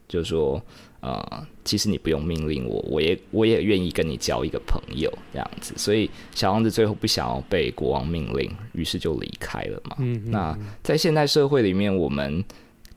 [0.06, 0.62] 就是说，
[1.00, 5.74] 呃，其实你不用命令我，我也我也愿意跟你交一个朋友这样子。
[5.76, 9.96] 所以小王子最后不想要被国王命令，于是就离开了嘛。
[9.98, 12.44] 嗯，嗯，那在现代社会里面，我们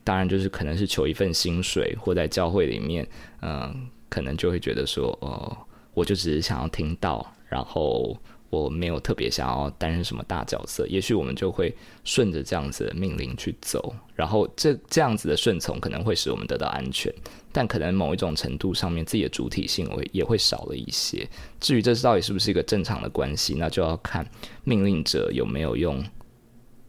[0.04, 3.04] 当然就是可能是求一份薪水，或在教会里面，
[3.40, 3.76] 嗯、呃，
[4.08, 5.58] 可能就会觉得说，哦、呃，
[5.94, 8.16] 我就只是想要听到，然后。
[8.62, 17.12] 我没有特别想要担任什么大角色，也许我们就会顺着这样子的命令去走，然后这这样子的顺从可能会使我们得到安全，
[17.52, 21.28] 但可能某一种程度上面自己的主体性会也会少了一些。
[21.60, 24.26] 至于这到底是不是一个正常的关系，那就要看
[24.64, 26.04] 命令者有没有用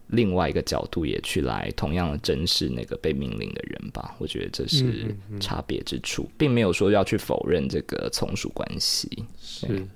[0.08, 4.16] 另外一个角度也去来同样的珍视那个被命令的人吧。
[4.20, 9.26] 我觉得这是差别之处，并没有说要去否认这个从属关系。
[9.42, 9.88] 是。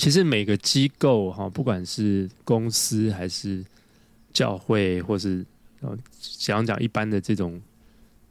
[0.00, 3.62] 其实每个机构哈，不管是公司还是
[4.32, 5.44] 教会，或是
[5.80, 7.60] 呃，想讲一般的这种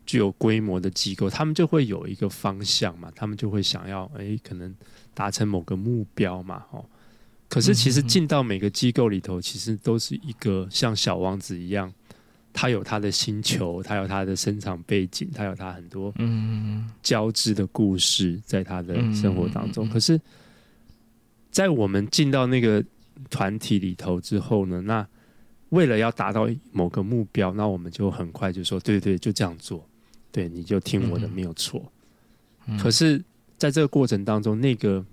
[0.03, 4.75] 具有规模的机构，他们就会有一个方向嘛，他们就会想要哎，可能
[5.13, 6.83] 达成某个目标嘛，哦。
[7.47, 11.93] 可是其实进到每个机构里头，其实都是一个像小王子一样，
[12.51, 20.19] 他有他的星球，他有他的生长背景，他有他很多嗯交织的故事在他的生活当中，可是。
[21.51, 22.83] 在我们进到那个
[23.29, 25.05] 团体里头之后呢，那
[25.69, 29.87] 为了要达到某个目标，那我们就很快就说，对对，就这样做，
[30.31, 31.91] 对，你就听我的，没有错。
[32.67, 33.23] 嗯、可是，
[33.57, 35.03] 在这个过程当中，那个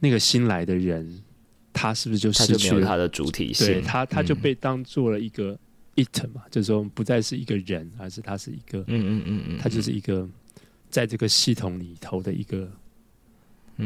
[0.00, 1.22] 那个新来的人，
[1.72, 3.66] 他是不是就失去了他，他的主体性？
[3.66, 5.58] 对他，他就被当做了一个
[5.96, 10.28] it 嘛，嗯、就是说不再是一个人，而是他是一个，嗯嗯嗯嗯，他就是一个
[10.90, 12.68] 在这个系统里头的一个。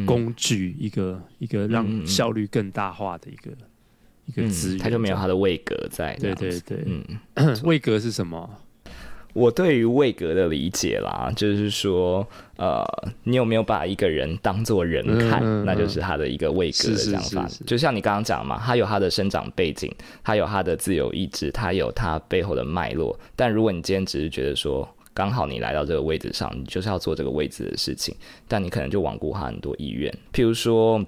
[0.06, 3.56] 工具，一个一个让效率更大化的一个、嗯、
[4.26, 6.16] 一个资源，他就没有他的位格在。
[6.20, 8.48] 对对对，嗯， 位格是什么？
[9.34, 12.26] 我对于位格的理解啦，就是说，
[12.56, 12.84] 呃，
[13.24, 17.48] 你有没有把一个人当做人看，嗯嗯嗯、那就是他的一个位格的想法。
[17.66, 19.90] 就像你刚刚讲嘛，他有他的生长背景，
[20.22, 23.18] 他有他的自由意志，他有他背后的脉络。
[23.34, 28.14] 但如果你今天只是觉得说，刚好你来到这个位置上，你就是要做这个位置的事情，
[28.48, 30.12] 但你可能就罔顾他很多意愿。
[30.32, 31.04] 譬如说，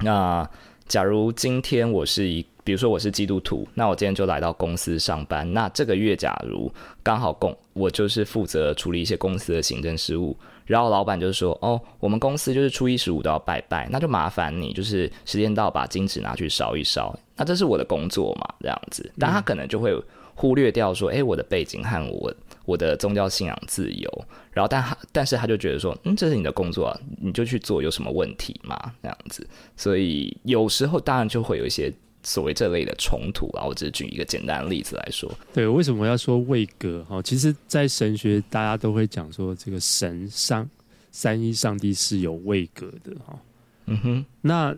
[0.00, 0.48] 那、
[0.88, 5.50] 假如今天我是一，比如说我是基督徒，那我今天就来到公司上班。
[5.52, 17.14] 那这个月假如刚好公，我就是负责处理一些公司的行政事务，然后老板就说：“哦，我们公司就是初一十五都要拜拜，那就麻烦你，就是时间到把金纸拿去烧一烧。
[17.36, 19.12] 那这是我的工作嘛，这样子。
[19.18, 19.94] 但他可能就会
[20.34, 28.76] 忽略掉说：，诶、我的背景和我。”我的宗教信仰自由，然后但他但是他就觉得说，嗯，这是你的工作啊，你就去做，有什么问题吗？
[29.02, 29.46] 这样子，
[29.76, 33.64] 所以有时候当然就会有一些所谓这类的冲突啊。
[33.64, 35.30] 我只是举一个简单的例子来说。
[35.52, 37.04] 对，为什么要说位格？
[37.04, 40.68] 哈，其实，在神学大家都会讲说，这个神上
[41.12, 43.38] 三一上帝是有位格的哈。
[43.86, 44.74] 嗯哼，那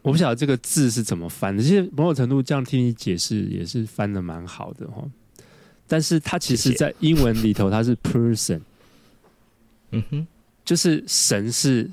[0.00, 1.62] 我不晓得这个字是怎么翻的。
[1.62, 5.04] 其实某种程度这样听你解释也是翻的蛮好的哈。
[5.90, 8.60] 但是它其实，在英文里头，它是 person。
[9.90, 10.26] 嗯哼，
[10.64, 11.90] 就是神是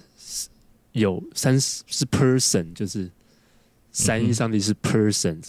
[0.92, 3.10] 有三是 person，就是
[3.92, 5.42] 三一上帝是 person。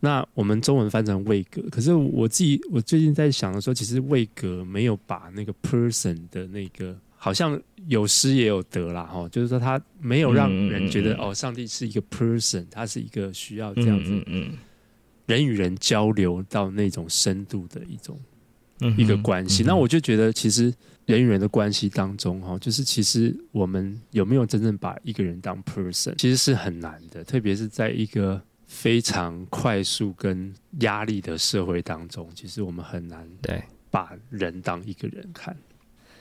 [0.00, 14.56] 那我们中文翻成位格，可是我自己我最近在想的时候，其实位格没有把那个 person 的那个，好像有失也有得啦哈，就是说他没有让人觉得哦，上帝是一个 person，他是一个需要这样子，嗯。
[15.30, 18.18] 人与人交流到那种深度的一种
[18.98, 20.74] 一个关系，那我就觉得，其实
[21.06, 35.56] 人与人的关系当中，哈，就是其实我们有没有真正把一个人当 person，其实是很难的，特别是在一个非常快速跟压力的社会当中，其实我们很难对把人当一个人看。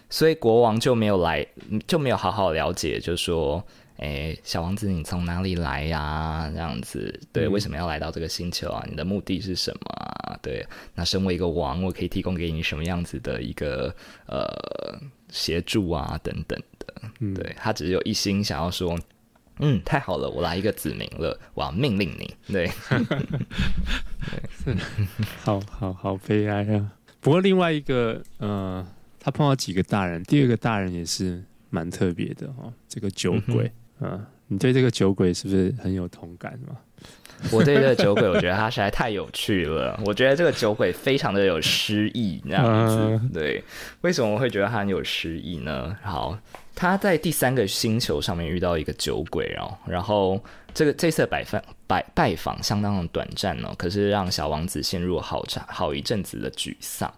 [0.10, 1.44] 所以国王就没有来，
[1.88, 3.66] 就没有好好了解，就是说。
[4.00, 6.50] 哎，小王子，你从哪里来呀、啊？
[6.54, 8.82] 这样子，对，为什么要来到这个星球啊？
[8.90, 10.40] 你的目的是什么啊？
[10.42, 13.94] 对，那身为一个王，我可以提供给你什么样子的一个
[14.26, 14.48] 呃
[15.30, 16.18] 协助啊？
[16.24, 18.98] 等等的，嗯、对，他只是有一心想要说，
[19.60, 22.72] 嗯，太好了，我来一个子民了，我要命令你，对，
[24.64, 24.76] 对
[25.44, 26.94] 好好好悲哀啊！
[27.20, 28.88] 不过另外一个，呃，
[29.20, 33.70] 他碰到几个大人，第二个大人也是蛮特别的哦，这个酒鬼。
[34.02, 36.76] 嗯嗯，你对这个酒鬼是不是很有同感吗？
[37.54, 39.98] 我对这个酒鬼，我觉得他实在太有趣了。
[40.06, 43.22] 我觉得这个酒鬼非常的有诗意，这样子。
[43.34, 43.64] 对，
[44.02, 45.96] 为什么我会觉得他很有诗意呢？
[46.04, 46.38] 好，
[46.76, 57.10] 他在第三个星球上面遇到一个酒鬼然后，然后这个这次拜访拜拜访相当的短暂呢，可是让小王子陷入好长好一阵子的沮丧。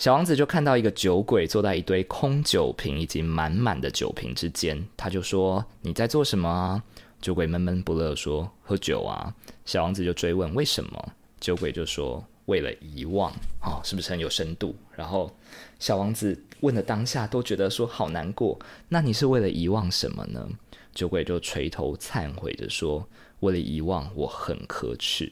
[0.00, 6.82] 小王子就看到一个酒鬼坐在一堆空酒瓶以及满满的酒瓶之间，他就说：“你在做什么啊？”
[7.20, 9.30] 酒鬼闷闷不乐说：“喝酒啊。”
[9.66, 14.74] 小王子就追问：“为什么？”酒鬼就说：“为了遗忘。”哦，是不是很有深度？
[14.96, 15.30] 然后
[15.78, 18.58] 小王子问的当下都觉得说好难过。
[18.88, 20.48] 那你是为了遗忘什么呢？
[20.94, 23.06] 酒鬼就垂头忏悔着说
[23.40, 25.30] ：“为了遗忘，我很可耻。”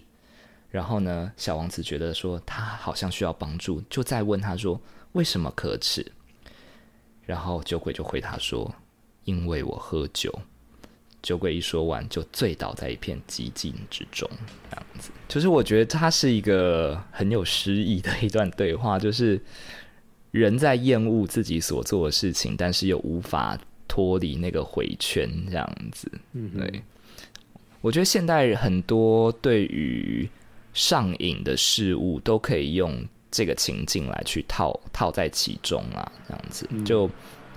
[0.71, 4.81] 然后呢，小王子觉得说他好像需要帮助，就再问他说
[5.13, 6.13] 为什么可耻？
[7.25, 8.75] 然后酒鬼就回他说
[9.25, 10.33] ：“因为我喝酒。”
[11.21, 14.31] 酒鬼一说完，就醉倒在一片寂静之中。
[14.71, 19.41] 这样子，就是我觉得他是一个很有诗意的一段对话，就是
[20.31, 26.11] 人在厌恶自己所做的事情，但是又无法脱离那个回圈，这样子。
[26.35, 26.83] 嗯，对。
[27.81, 30.29] 我觉得现代人很多对于
[30.79, 37.09] 上瘾的事物都可以用这个情境来去套套在其中啊，这样子就，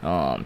[0.01, 0.39] 嗯、呃，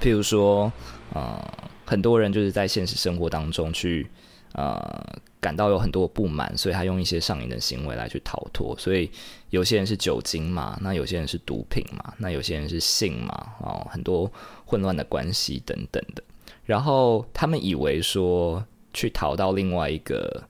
[0.00, 0.72] 譬如说，
[1.12, 1.38] 呃，
[1.84, 4.08] 很多人就是在现实生活当中去，
[4.54, 8.74] 呃，感到有很多不满，所以他用一些上瘾的行为来去逃脱。
[8.78, 9.10] 所以
[9.50, 14.32] 有些人是酒精嘛，那有些人是毒品嘛，那有些人是性嘛，哦，很多
[14.64, 16.24] 混乱的关系等等的。
[16.64, 20.42] 然后他们以为说去逃到另外一个。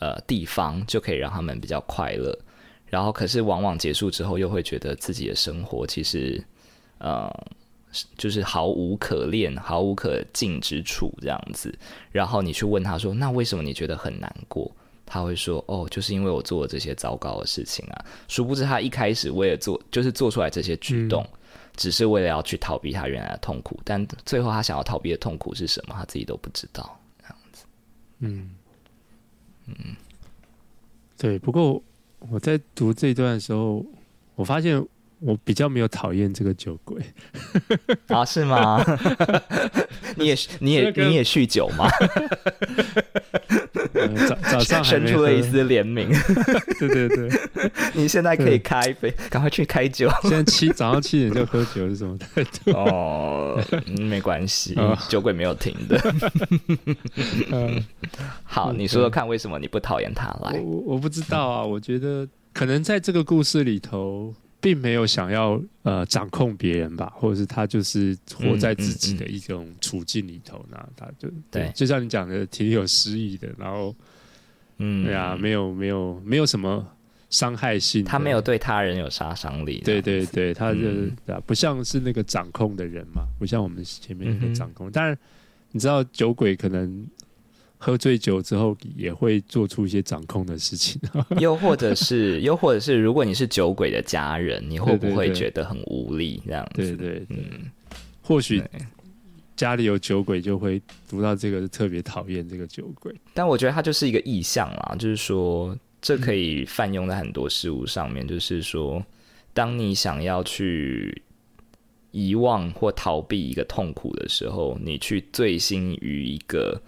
[0.00, 2.36] 呃，地方就可以让他们比较快乐，
[2.86, 6.42] 然后可是往往结束之后，又会觉得自己的生活其实，
[6.98, 7.30] 呃，
[8.16, 11.72] 就是毫无可恋、毫无可敬之处这样子。
[12.10, 14.70] 然后你去问他说：“那为什么你觉得很难过？”
[15.04, 21.38] 他会说：“哦，就是因为我做了这些糟糕的事情啊。”殊不知他一开始为了做，就是做出来这些举动，嗯、
[21.76, 26.96] 只是为了要去逃避他原来的痛苦，但最后他想要逃避的痛苦是什么，他自己都不知道。
[27.18, 27.64] 这样子，
[28.20, 28.50] 嗯。
[29.66, 29.74] 嗯，
[31.16, 31.38] 对。
[31.38, 31.82] 不过
[32.30, 33.84] 我在读这一段的时候，
[34.34, 34.84] 我发现
[35.20, 37.02] 我比较没有讨厌这个酒鬼
[38.08, 38.24] 啊？
[38.24, 38.82] 是吗？
[40.16, 41.88] 你也你也你也酗酒吗？
[44.28, 46.08] 早早上生出了一丝怜悯。
[46.78, 47.30] 对 对对，
[47.94, 50.10] 你现在可以开一杯，赶快去开酒。
[50.22, 52.70] 现在七早上七点就喝酒是什么态度？
[52.78, 53.60] 哦，
[53.98, 54.76] 没关系，
[55.08, 56.14] 酒鬼没有停的。
[57.50, 57.84] 嗯，
[58.44, 60.58] 好，你说说看，为什么你不讨厌他来？
[60.60, 64.34] 我我不知道啊，我觉得可能在这个故事里头。
[64.60, 73.48] 并没有想要呃掌控别人吧，或者是他就是活在自己的一种处境里头，那、嗯嗯嗯、他就对，对，就像你讲的，挺有诗意的。
[73.56, 73.94] 然后，
[74.78, 76.86] 嗯，对啊，没有没有没有什么
[77.30, 79.80] 伤害性，他没有对他人有杀伤力。
[79.84, 84.90] 对对对，他就、嗯、不像是那个掌控的人嘛，不像我们前面那个掌控。
[84.90, 85.18] 当、嗯、然，
[85.72, 87.06] 你知道酒鬼可能
[87.82, 91.00] 喝醉酒之后也会做出一些掌控的事情，
[91.40, 96.42] 又或者是，又或者是，如果你是酒鬼的家人，你会不会觉得很无力？
[96.44, 97.70] 这样子，对对，对，嗯，
[98.20, 98.62] 或许
[99.56, 100.78] 家里有酒鬼，就会
[101.08, 103.14] 读到这个特别讨厌这个酒鬼。
[103.32, 109.02] 但我觉得它就是一个意象啦，就是说，这可以泛用在很多事物上面，嗯、就是说，
[109.54, 111.22] 当你想要去
[112.10, 116.78] 遗忘或逃避一个痛苦的时候，你去醉心于一个。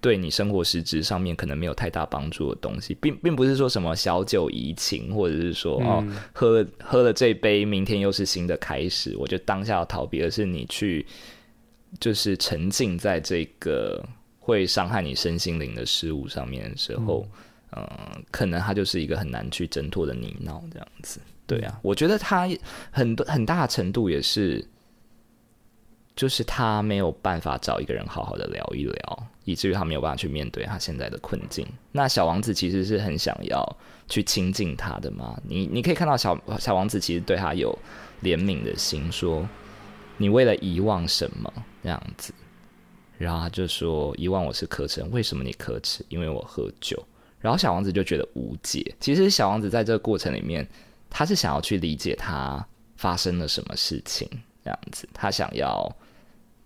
[0.00, 11.04] 对你生活实质上面可能没有太大帮助的东西，并并不是说什么小酒怡情，或者是说、嗯、哦，喝了喝了这杯，明天又是新的开始，我就当下要逃避，而是你去
[11.98, 14.00] 就是沉浸在这个
[14.38, 17.26] 会伤害你身心灵的事物上面的时候，
[17.72, 21.20] 嗯、呃，可能它就是一个很难去挣脱的泥淖这样子。
[21.46, 22.48] 对啊，我觉得它
[22.92, 24.64] 很多很大程度也是。
[26.18, 31.64] 就是他没有办法找一个人好好的聊一聊，以至于他没有办法去面对他现在的困境。
[31.92, 33.64] 那小王子其实是很想要
[34.08, 35.40] 去亲近他的嘛？
[35.44, 37.72] 你你可以看到小小王子其实对他有
[38.20, 39.48] 怜悯的心，说
[40.16, 41.52] 你为了遗忘什么
[41.84, 42.34] 这样子，
[43.16, 46.04] 然后他就说遗忘我是可耻，为什么你可耻？
[46.08, 47.00] 因为我喝酒。
[47.38, 48.92] 然后小王子就觉得无解。
[48.98, 50.68] 其实小王子在这个过程里面，
[51.08, 52.66] 他是想要去理解他
[52.96, 54.28] 发生了什么事情
[54.64, 55.88] 这样子，他想要。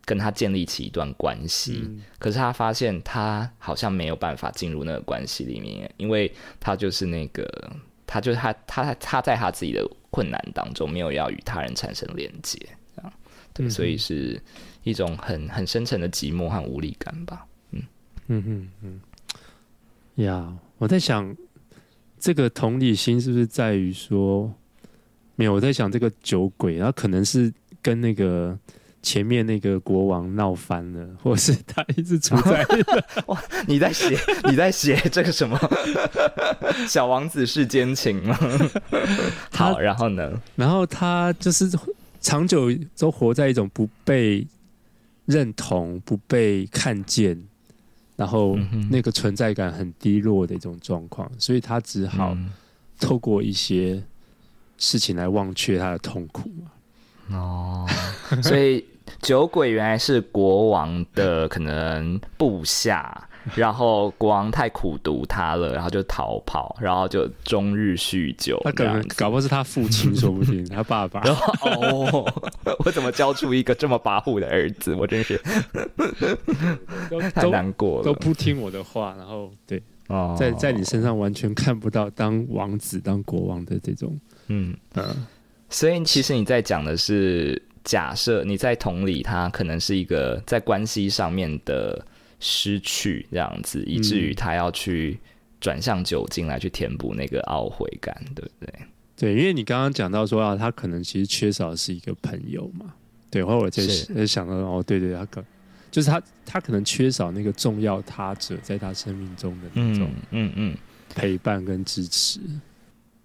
[0.05, 7.73] 跟他建立起一段关系，嗯，可是他发现他好像没有办法进入那个关系里面，因为他就是那个，
[8.07, 12.59] 他就是他，他他在他自己的困难当中没有要与他人产生连接，
[12.97, 13.13] 这样，
[13.55, 14.43] 对，嗯，所以是
[14.83, 17.83] 一种很很深沉的寂寞和无力感吧，嗯。
[18.27, 19.01] 嗯嗯嗯，
[20.25, 21.37] 呀，我在想
[22.19, 24.53] 这个同理心是不是在于说，
[25.37, 28.59] 没有，我在想这个酒鬼，然后可能是跟那个。
[29.03, 32.65] 前面那个国王闹翻了，或是他一直处在
[33.27, 33.43] 哇？
[33.67, 34.17] 你在写
[34.49, 35.59] 你在写这个什么
[36.89, 38.39] 小王子世间情吗？
[39.51, 40.41] 好，然后呢？
[40.55, 41.69] 然后他就是
[42.21, 44.47] 长久都活在一种不被
[45.27, 47.37] 认同、不被看见，
[48.15, 48.57] 然后
[48.89, 52.37] 那个存在感很低落的一种状况，所以他只好
[53.01, 54.01] 透过一些
[54.79, 56.49] 事情来忘却他的痛苦
[57.35, 57.87] 哦，
[58.43, 58.85] 所以。
[59.21, 68.61] 酒鬼原来是国王的可能部下， 然后国王太苦读他了，然后就逃跑，然后就终日酗酒。
[68.65, 71.21] 他可能搞不好是他父亲，说不定他爸爸。
[71.21, 72.27] 哦，
[72.85, 74.93] 我怎么教出一个这么跋扈的儿子？
[74.97, 75.41] 我真是
[77.33, 84.19] 太难过了，都不听我的话，然后对，哦、在在你身上完全看不到当王子、当国王的这种，
[84.49, 85.27] 嗯嗯。
[85.73, 87.61] 所以其实你在讲的是。
[87.85, 92.01] 假设你在同理他，可能是一个在关系上面的
[92.39, 95.19] 失去这样子，以至于他要去
[95.61, 98.73] 转向酒精来去填补那个懊悔感，对不对？
[99.17, 102.95] 对，因为你刚刚讲到说啊，他可能其实缺少的是一个朋友嘛。
[103.29, 105.45] 对，后来我在在想到哦，对对，他可
[105.91, 110.77] 就是他他可能缺少那个重要他者在他生命中的那种嗯嗯
[111.17, 112.39] 陪伴跟支持。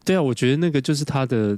[0.04, 1.56] 对啊，我觉得那个就是他的。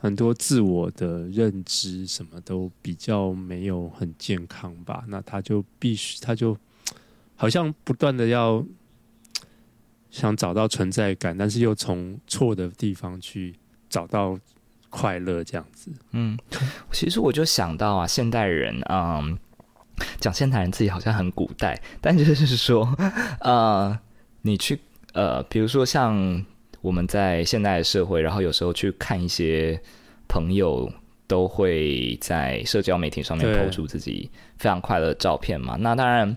[0.00, 6.56] 很多自我的认知什么都比较没有很健康吧，那他就必须，他就
[7.34, 8.64] 好像不断的要
[10.10, 13.54] 想找到存在感，但是又从错的地方去
[13.88, 14.38] 找到
[14.90, 15.90] 快乐，这样子。
[16.12, 16.38] 嗯，
[16.92, 19.38] 其实我就想到啊，现代人，嗯，
[20.18, 22.88] 讲现代人自己好像很古代，但就是说，
[23.40, 23.98] 呃，
[24.42, 24.78] 你去，
[25.12, 26.44] 呃，比如说像。
[26.80, 29.80] 我们在现代的社会，然后有时候去看一些
[30.28, 30.90] 朋友
[31.26, 35.76] 都会在社交媒体上面 PO 出自己非常快乐的照片嘛。
[35.80, 36.36] 那当然，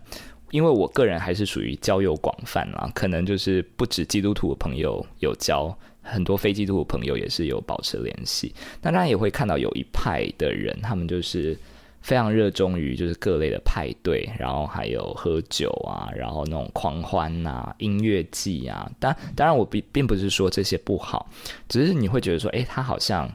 [0.52, 8.54] 因为我个人还是属于交友广泛啦，可能就是不止基督徒的朋友有交，很多非基督徒朋友也是有保持联系。
[8.82, 11.58] 那当然也会看到有一派的人，他们就是。
[12.02, 18.90] 非常热衷于就是各类的派对，然后还有喝酒啊，然后那种狂欢啊、音乐季啊。
[19.00, 21.30] 当当然，我并并不是说这些不好，
[21.68, 23.30] 只是你会觉得说，诶，他好像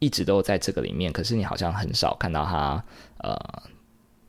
[0.00, 2.84] 一直都在这个里面，可是你好像很少看到他
[3.18, 3.38] 呃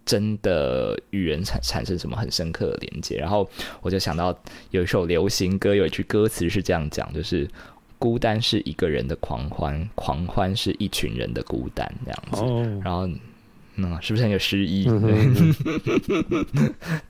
[0.06, 3.18] 真的与人产产生什么很深刻的连接。
[3.18, 3.50] 然后
[3.82, 4.34] 我就想到
[4.70, 7.50] 有一首流行歌，有一句歌词是这样讲，就是
[7.98, 12.80] 孤单是一个人的狂欢，狂欢是一群人的孤单这样子。
[12.84, 13.10] 然后。
[13.76, 14.86] 嗯，是不是很有诗意？
[14.86, 16.46] 对，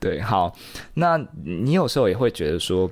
[0.00, 0.56] 对，好。
[0.94, 2.90] 那你有时候也会觉得说，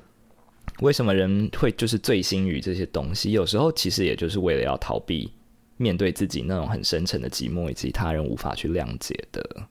[0.81, 3.33] 为什么人会就是醉心于这些东西？
[3.33, 5.31] 有时候其实也就是为了要逃避
[5.77, 9.63] 面对自己那种很深沉的寂寞，以及他人无法去谅解的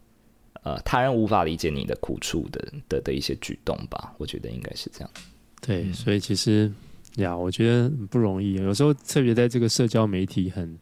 [0.63, 5.09] 呃，他人无法理解你的苦处的的的一些举动吧，我觉得应该是这样。
[5.59, 6.71] 对，嗯、所以其实
[7.15, 8.53] 呀，我觉得不容易。
[8.53, 10.77] 有时候特别在这个社交媒体很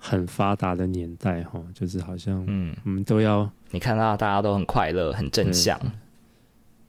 [0.00, 5.78] 很发达的年代，哈，就是好像嗯，我们都要你看到大家都很快乐、很正向。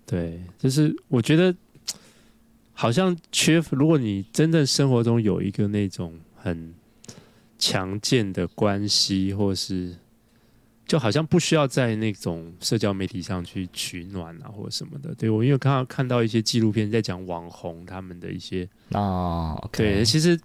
[0.08, 1.54] 对，就是我觉得
[2.74, 3.62] 好像缺。
[3.70, 6.74] 如果你真正生活中有一个那种很
[7.60, 9.94] 强健的关系，或是。
[10.88, 15.16] 就好像不需要在那种社交媒体上去取暖啊，或者什么的。
[15.16, 20.38] 对，我因为刚刚看到一些纪录片在讲网红他们的一些啊对，其实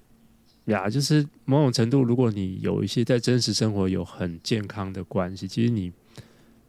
[0.66, 5.92] 呀，就是某种程度，如果你有一些在真实生活有很健康的关系，其实你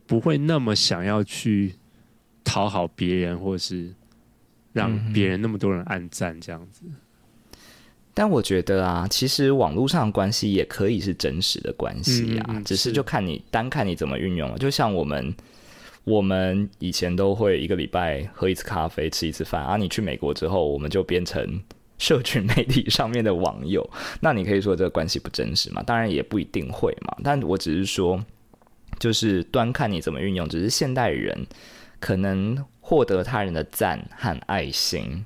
[0.05, 1.73] 不会那么想要去
[2.43, 3.93] 讨好别人，或是
[4.71, 6.83] 让别人那么多人暗赞这样子。
[8.13, 14.57] 但我觉得啊，其实网络上的关系也可以是真实的关系啊，嗯嗯，只是就看你单看你怎么运用了。
[14.57, 15.35] 就像我们，
[16.03, 19.77] 我们以前都会一个礼拜喝一次咖啡，吃一次饭啊。
[19.77, 21.61] 你去美国之后，我们就变成
[21.97, 23.87] 社群媒体上面的网友。
[24.21, 25.83] 那你可以说这个关系不真实嘛？
[25.83, 27.17] 当然也不一定会嘛。
[27.23, 28.23] 但我只是说，
[28.99, 30.47] 就是端看你怎么运用。
[30.49, 31.45] 只是现代人
[31.99, 35.23] 可能获得他人的赞和爱心。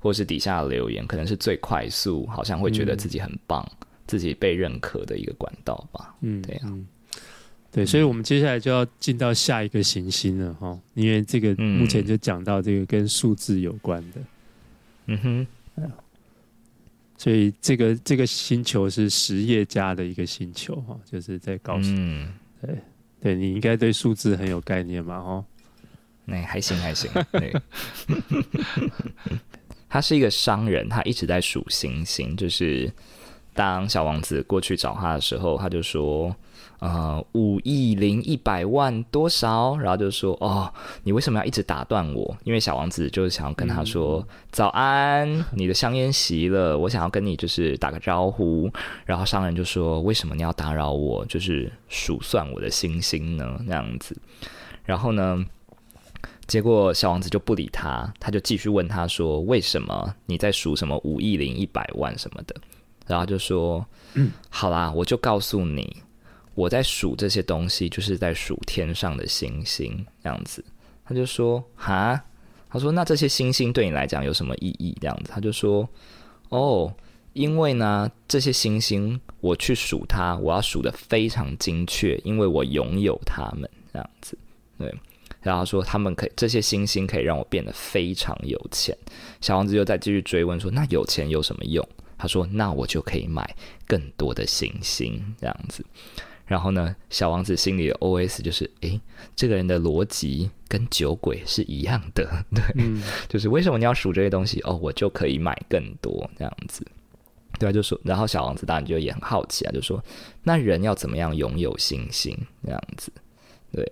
[0.00, 6.14] 或是底下的留言，可能是最快速，好像会觉得自己很棒，嗯、自己被认可的一个管道吧。
[6.20, 6.68] 嗯，对啊，
[7.72, 14.20] 对，所以，我们接下来就要进到下一个行星了哈，因为这个目前就讲到这个跟数字有关的。
[15.06, 15.46] 嗯哼，
[17.16, 22.76] 所以这个这个星球是实业家的一个星球哈，就是在告诉，嗯，对，
[23.20, 25.44] 对你应该对数字很有概念嘛哈。
[26.26, 27.54] 那、欸、还行还行，对。
[29.88, 32.36] 他是一个商人，他一直在数星星。
[32.36, 32.92] 就是
[33.52, 36.34] 当小王子过去找他的时候，他就说
[36.84, 40.70] ：“呃，五亿零一百万多少？”然后就说：“哦，
[41.02, 48.70] 你为什么要一直打断我？”因为小王子就是想要跟他说：“嗯、早安，你的香烟熄了，我想要跟你就是打个招呼。”
[49.06, 51.24] 然后商人就说：“为什么你要打扰我？
[51.24, 53.58] 就是数算我的星星呢？
[53.64, 54.14] 那样子。”
[54.84, 55.42] 然后呢？
[56.46, 62.54] 结果小王子就不理他，他就继续问他说：“为什么你在数什么五亿零一百万什么的？”
[63.08, 66.02] 然后就说：“嗯，好啦，我就告诉你，
[66.54, 70.64] 我在数这些东西，就是在数天上的星星这样子。”
[71.04, 72.22] 他就说：“哈？”
[72.70, 75.88] 他说：“那这些星星对你来讲有什么意义？”这样子，他就说
[76.50, 76.92] ：“哦，
[77.32, 84.36] 因为呢，这些星星我去数它，我要数得非常精确，因为我拥有它们这样子。”
[84.78, 84.92] 对。
[85.42, 88.96] 然后说他们可以这些星星可以让我变得非常有钱。
[89.42, 91.86] 小王子又再继续追问说：“那有钱有什么用？”
[92.16, 93.54] 他说：“那我就可以买
[93.86, 95.84] 更多的星星。”这样子。
[96.46, 99.00] 然后呢，小王子心里的 OS 就是：“诶，
[99.34, 102.24] 这个人的逻辑跟酒鬼是一样的，
[102.54, 104.60] 对，嗯、就是为什么你要数这些东西？
[104.62, 106.86] 哦，我就可以买更多这样子。”
[107.58, 110.02] 对啊，就说，然后小王子当然就也很好奇啊，就说
[110.42, 112.36] ：“那人要怎么样拥有星星？
[112.64, 113.12] 这样子，
[113.72, 113.90] 对。”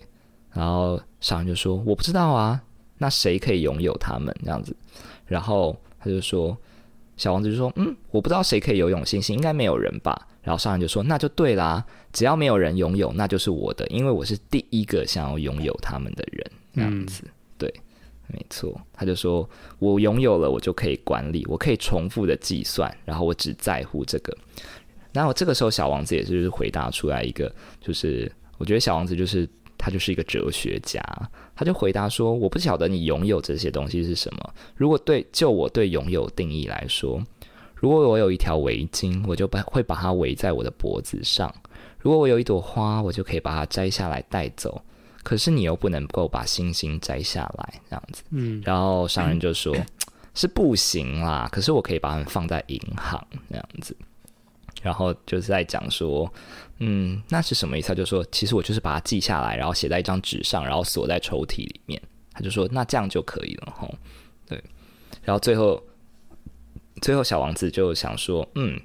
[0.53, 2.61] 然后商人就说：“我不知道啊，
[2.99, 4.77] 那谁可以拥有他们这样子？”
[5.25, 6.55] 然后他就说
[7.17, 11.83] ：“小王子就说，嗯，我不知道谁可以游泳星星，应该没有人吧？”然后商人就说：“那就对啦，
[12.13, 17.75] 只要没有人拥有，那就是我的，因为我是第一个想要拥有他们的人。”这样子，嗯、对，
[18.29, 18.81] 没错。
[18.93, 19.49] 他就说
[19.79, 24.37] ：“我拥有了，我就可以管理，我可以重复的计算，然后我只在乎这个。”
[25.13, 29.49] 然后这个时候，小王子也是回答出来一个，就是我觉得小王子就是。
[29.85, 31.03] 他就是一个哲学家，
[31.57, 34.55] 他就回答说：“我不晓得你拥有这些东西是什么。
[34.77, 37.21] 如果对就我对拥有定义来说，
[37.75, 41.51] 如果我有一条围巾，我就把会把它围在我的脖子上；
[42.03, 44.83] 如果我有一朵花，我就可以把它摘下来带走。
[45.23, 48.23] 可是你又不能够把星星摘下来，这样子。
[48.31, 49.75] 嗯，然后商人就说：
[50.35, 51.49] 是不行啦。
[51.51, 53.97] 可是我可以把它们放在银行，这样子。
[54.83, 56.31] 然后就是在讲说。”
[56.85, 57.87] 嗯，那是什么意思？
[57.87, 62.03] 他就说，其实我就是把它记下来，然后写在一张纸上，然后锁在抽屉里面。
[62.33, 63.95] 他就说，那这样就可以了，吼。
[64.49, 64.61] 对。
[65.23, 65.81] 然后最后，
[67.01, 68.81] 最后小王子就想说，嗯，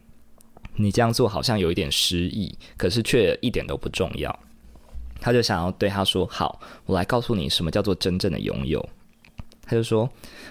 [0.77, 4.39] 你这样做好像有一点失意，可是却一点都不重要。
[5.19, 8.87] 他就想要对他说，好，我来告诉你什么叫做真正的拥有。
[9.69, 10.09] 他就说：“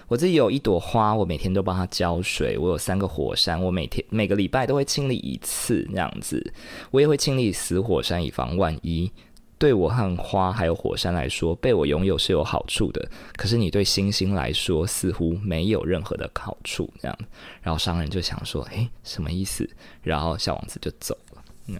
[0.08, 2.58] 我自己有一朵花，我每天都帮它浇水。
[2.58, 6.52] 我有三个火山，我每天每个礼拜都会清理一次，这样子。
[6.90, 9.10] 我也会清理死火山，以防万一。
[9.58, 13.08] 对我和花还有火山来说，被我拥有是有好处的。
[13.36, 16.92] 可是你对星星来说，似乎没有任何的好处。
[17.00, 17.18] 这样，
[17.62, 19.68] 然后商人就想说：‘诶，什么意思？’
[20.02, 21.42] 然后小王子就走了。
[21.66, 21.78] 那，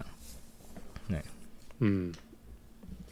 [1.09, 1.23] 对，
[1.81, 2.13] 嗯。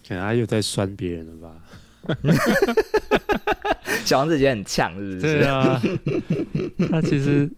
[0.07, 1.65] 可能他又在酸别人了吧？
[4.05, 5.39] 小王子觉得很呛，是不是？
[5.39, 5.81] 对啊，
[6.91, 7.51] 他其实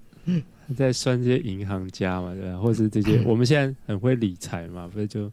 [0.76, 2.59] 在算这些银行家嘛，对吧？
[2.59, 5.30] 或是这些 我们现在很会理财嘛，不是就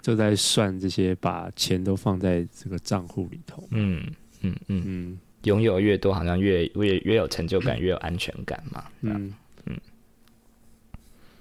[0.00, 3.66] 就在算这些，把钱都放在这个账户里头。
[3.70, 4.02] 嗯
[4.42, 8.84] 嗯嗯嗯，拥有越多，好像越越越有成就感，越有安全感嘛。
[9.02, 9.34] 嗯
[9.66, 9.76] 嗯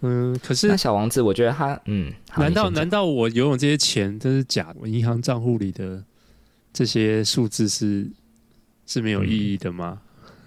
[0.02, 0.40] 嗯。
[0.44, 4.80] 可是那小王子，我觉得他嗯，难道难道我拥有这些钱这是假的？
[4.82, 6.04] 我银行账户里的
[6.74, 8.08] 这些数字是？
[8.90, 10.02] 是没有意义的吗？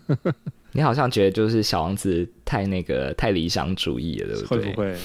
[0.06, 0.16] 嗯、
[0.72, 4.64] 你好像觉得就是小王子太那个太理想主义了，对不对？
[4.64, 4.96] 会不会？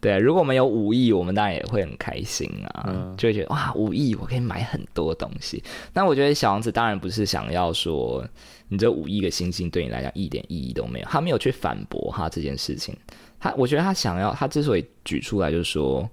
[0.00, 5.62] 对，如果我们有五亿，我们当然也会很开心啊，嗯、就会觉得哇，五亿我可以买很多东西。
[5.92, 8.26] 那我觉得小王子当然不是想要说
[8.68, 12.96] 你这五亿个星星对你来讲一点意义都没有，他没有去反驳哈这件事情。
[13.38, 16.08] 他我觉得他想要，他之所以举出来就是说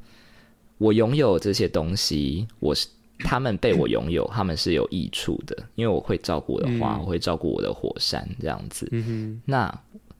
[0.78, 2.88] 我拥有这些东西，我是。
[3.22, 8.88] 他们被我拥有，他们是有益处的，因为我会照顾我的花，嗯、我会照顾我的火山，这样子。
[8.92, 9.68] 嗯、那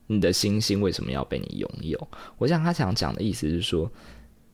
[0.08, 2.08] 你的星星为什么要被你拥有？
[2.38, 3.88] 我想他想讲的意思是说，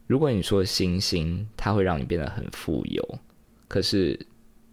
[0.07, 3.19] 如果你说星星它会让你变得很富有，
[3.67, 4.19] 可是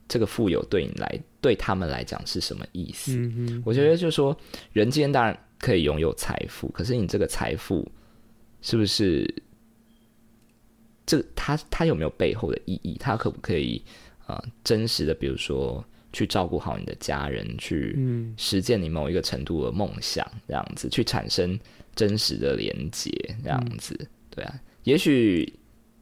[0.10, 3.14] 这个富有对你来，对他们来讲是什么意思？
[3.16, 4.38] 嗯、我觉得就是说，
[4.74, 7.90] 人间当然可以拥有财富，可是你这个财富
[8.62, 9.34] 是不是？
[11.04, 12.96] 这他他有没有背后的意义？
[12.98, 13.84] 他可不可以
[14.28, 15.84] 呃真实的，比如说
[16.14, 17.98] 去照顾好你的家人，去
[18.38, 21.60] 实践你某一个程度的梦想，这样子去产生
[21.96, 23.12] 真实的连接，
[23.44, 24.54] 这样子，嗯、对啊。
[24.84, 25.52] 也许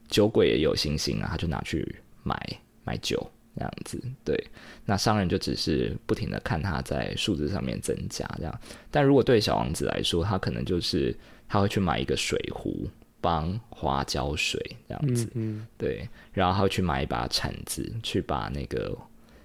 [0.08, 2.36] 酒鬼也有信心啊，他就拿去买
[2.84, 4.36] 买酒，这样子，对。
[4.84, 8.60] 那商人就只是不停的看他在数字上面增加这样。
[8.90, 11.16] 但如果对小王子来说，他可能就是
[11.48, 12.88] 他会去买一个水壶。
[13.22, 14.58] 帮花浇水
[14.88, 18.96] 这样子，嗯嗯对，然后他会去买一把铲子，去把那个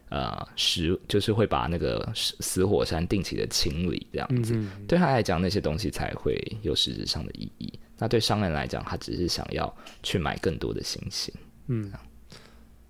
[0.09, 4.55] 呃石，就是会把那个死火山定期的清理这样子。
[4.55, 7.71] 嗯嗯对他来讲，那些东西才会有实质上的意义。
[7.97, 11.33] 那对商人来讲，他只是想要去买更多的星星。
[11.67, 11.91] 嗯，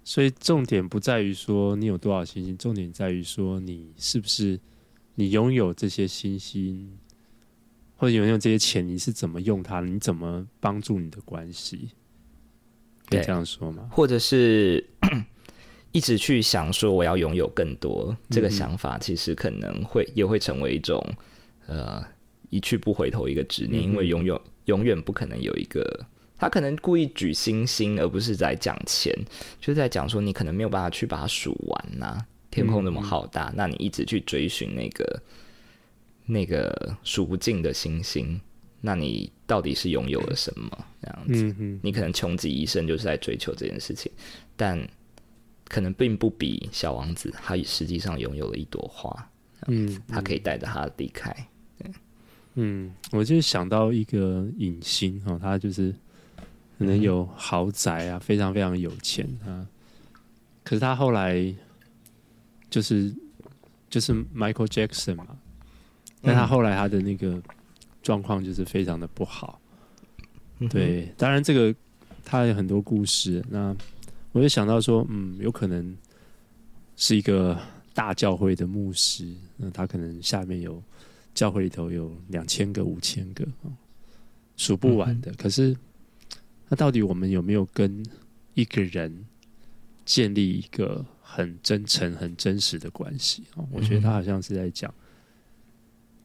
[0.03, 4.59] 所以重点不在于说你有多少星星，重点在于说你是不是
[5.16, 6.97] 你拥有这些星星。
[7.97, 9.80] 或者有没有这些钱，你是怎么用它？
[9.80, 11.91] 你怎么帮助你的关系？
[13.07, 13.88] 可以这样说吗？
[13.89, 14.86] 或者是
[15.96, 21.02] 一直去想说我要拥有更多，嗯、这个想法其实可能会也会成为一种
[21.68, 22.06] 呃
[22.50, 26.06] 一去不回头一个执念，嗯、因为永远永远不可能有一个
[26.38, 29.14] 他可能故意举星星，而不是在讲钱，
[29.62, 32.26] 就是在讲说你可能没有办法去把它数完呐、啊。
[32.52, 35.22] 天空那么浩大，嗯、那你一直去追寻那个。
[36.28, 38.41] 那个数不尽的星星，
[38.82, 40.86] 那你到底是拥有了什么？
[41.00, 44.12] 这样子，嗯、你可能穷极一生就是在追求这件事情，
[44.56, 44.76] 但
[45.68, 49.30] 可能并不比小王子他实际上拥有了一朵花，
[49.68, 51.36] 嗯，嗯，他可以带着他离开。
[52.55, 55.93] 嗯，我就想到一个影星哦，他就是
[56.80, 59.68] 可能有豪宅啊，非常非常有钱啊，
[60.63, 61.53] 可是他后来
[62.70, 63.13] 就是
[63.89, 65.28] 就是 Michael Jackson 嘛。
[66.22, 67.39] 但他后来他的那个
[68.01, 69.59] 状况就是非常的不好，
[70.57, 71.76] 嗯、对，当然这个
[72.24, 73.45] 他有很多故事。
[73.47, 73.76] 那
[74.36, 75.96] 我就想到说，嗯，有可能
[76.98, 77.58] 是一个
[77.94, 80.84] 大教会的牧师，那他可能下面有
[81.34, 83.48] 教会里头有两千个、五千个，
[84.58, 85.32] 数不完的。
[85.32, 85.74] 嗯、可是，
[86.68, 88.06] 那到底我们有没有跟
[88.56, 89.26] 一个人
[90.04, 93.46] 建立一个很真诚、很真实的关系？
[93.72, 94.94] 我觉得他好像是在讲。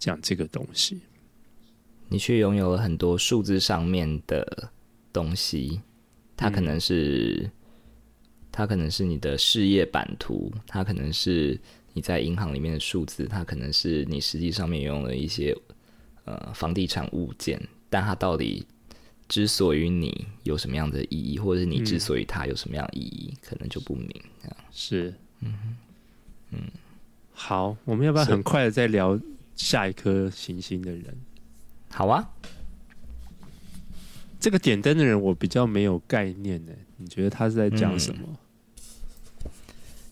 [0.01, 0.99] 讲这个东西，
[2.09, 4.73] 你却拥有了很多数字上面的
[5.13, 5.79] 东西，
[6.35, 7.51] 它可能是，嗯、
[8.53, 11.59] 它可能是你的事业版图，它可能是
[11.93, 15.57] 你在银行里面的数字，它可能是你实际上面拥有了一些
[16.25, 18.67] 呃房地产物件，但它到底
[19.29, 24.09] 之所以你有什么样的意义，或者是你之所以它有什么样的意义，嗯、可能就不明。
[24.71, 25.77] 是，嗯
[26.51, 26.61] 嗯，
[27.33, 29.19] 好，我们要不要很快的再聊？
[29.57, 31.15] 下一颗行星的人，
[31.91, 32.27] 好啊。
[34.41, 36.73] 这个点灯的人我比较没有概念呢。
[36.97, 38.21] 你觉得他是在讲什么？
[38.25, 39.51] 嗯，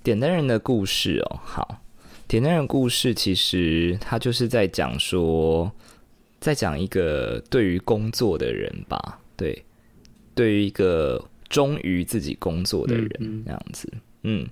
[0.02, 1.80] 点灯人的故事哦，好。
[2.26, 5.72] 点灯人故事其实他就是在讲说，
[6.38, 9.64] 在讲一个对于工作的人吧，对，
[10.34, 13.92] 对于一个忠于自己工作的人，这样子。
[14.22, 14.46] 嗯，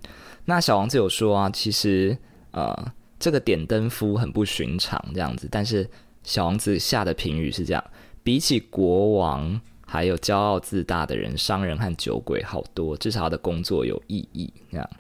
[0.46, 2.16] 那小王子有说啊，其实
[2.52, 2.92] 呃。
[3.18, 5.48] 这个点灯夫很不寻常，这样子。
[5.50, 5.88] 但是
[6.22, 7.82] 小王子下的评语是这样：
[8.26, 12.96] 比起国王还有骄傲自大的人、商人和酒鬼，好多。
[12.96, 14.52] 至少他的工作有意义。
[14.68, 14.90] 这样，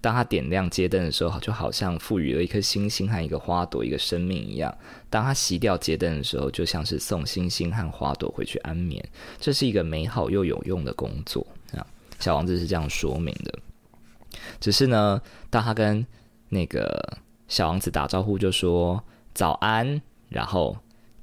[0.00, 4.72] 当他点亮街灯的时候，就好像赋予了一颗星星和一个花朵一个生命一样；
[5.10, 9.04] 当他熄掉街灯的时候，就像是送星星和花朵回去安眠。
[9.40, 11.44] 这是一个美好又有用的工作。
[11.72, 11.84] 啊，
[12.20, 13.52] 小王子是这样说明的。
[14.60, 15.20] 只是呢，
[15.50, 16.06] 当他跟
[16.50, 17.18] 那个
[17.48, 19.02] 小王子打招呼，就说
[19.34, 20.76] 早安，然后。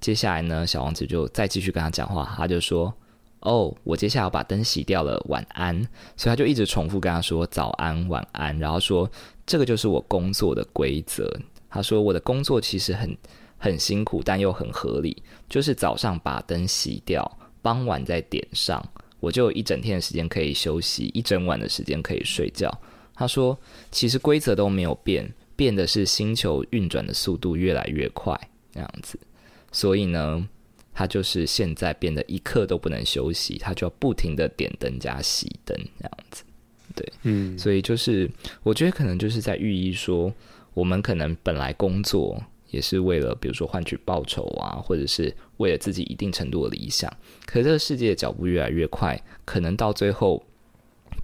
[0.04, 2.94] 接下来呢，小王子就再继续跟他讲话，他就说
[3.40, 5.82] ：“哦，我接下来要把灯洗掉了，晚安。”
[6.18, 9.10] 所以他就一直重复跟他说：“早安，晚安。”然后说
[9.48, 11.34] ：“这个就是我工作的规则。”
[11.72, 13.18] 他说：“我的工作其实很
[13.58, 18.86] 很辛苦，但又很合理，就是早上把灯洗掉，傍晚再点上，
[19.22, 22.70] 我就一整天的时间可以休息，一整晚的时间可以睡觉。”
[23.16, 23.58] 他说
[23.90, 28.38] ：“其实规则都没有变，变的是星球运转的速度越来越快，
[28.74, 29.18] 这样子。”
[29.74, 30.48] 所以呢，
[30.94, 36.44] 他就是现在变得一刻都不能休息，他就要不停的点灯加熄灯这样子，
[36.96, 38.30] 对，嗯，所以就是
[38.62, 40.32] 我觉得可能就是在寓意说，
[40.76, 47.12] 我们可能本来工作也是为了，比如说换取报酬啊，或者是为了自己一定程度的理想，
[47.46, 50.42] 可是这个世界的脚步越来越快，可能到最后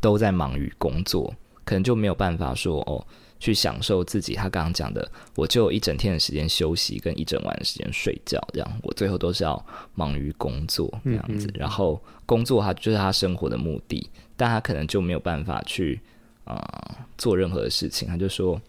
[0.01, 1.33] 都在忙于工作，
[1.63, 3.05] 可能就没有办法说哦。
[3.39, 9.65] 去享受自己，他刚刚讲的，我就有一整天的时间休息，跟一整晚的时间睡觉，这样我最后都是要
[9.95, 11.47] 忙于工作这样子。
[11.47, 15.99] 嗯嗯，然后工作他就是他生活的目的，但他可能就没有办法去
[16.43, 18.07] 啊、呃、做任何的事情。
[18.07, 18.61] 他就说，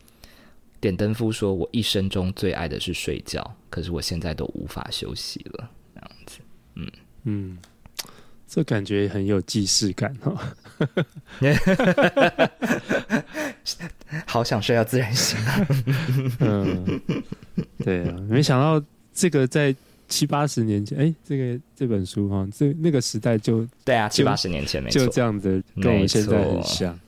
[0.80, 6.38] 点灯夫说，我一生中最爱的是睡觉，可是我现在都无法休息了，这样子。
[6.76, 6.90] 嗯
[7.24, 7.58] 嗯，
[8.53, 10.36] 这感觉很有既视感哦。
[14.26, 15.66] 好想睡到自然醒啊！
[16.40, 17.01] 嗯，
[17.84, 18.84] 对啊，没想到
[19.14, 19.72] 这个在
[20.09, 26.98] 七八十年前，哎、欸，这个这本书哈，这那个时代就对啊，七八十年前没错，就这样子，跟我们现在很像。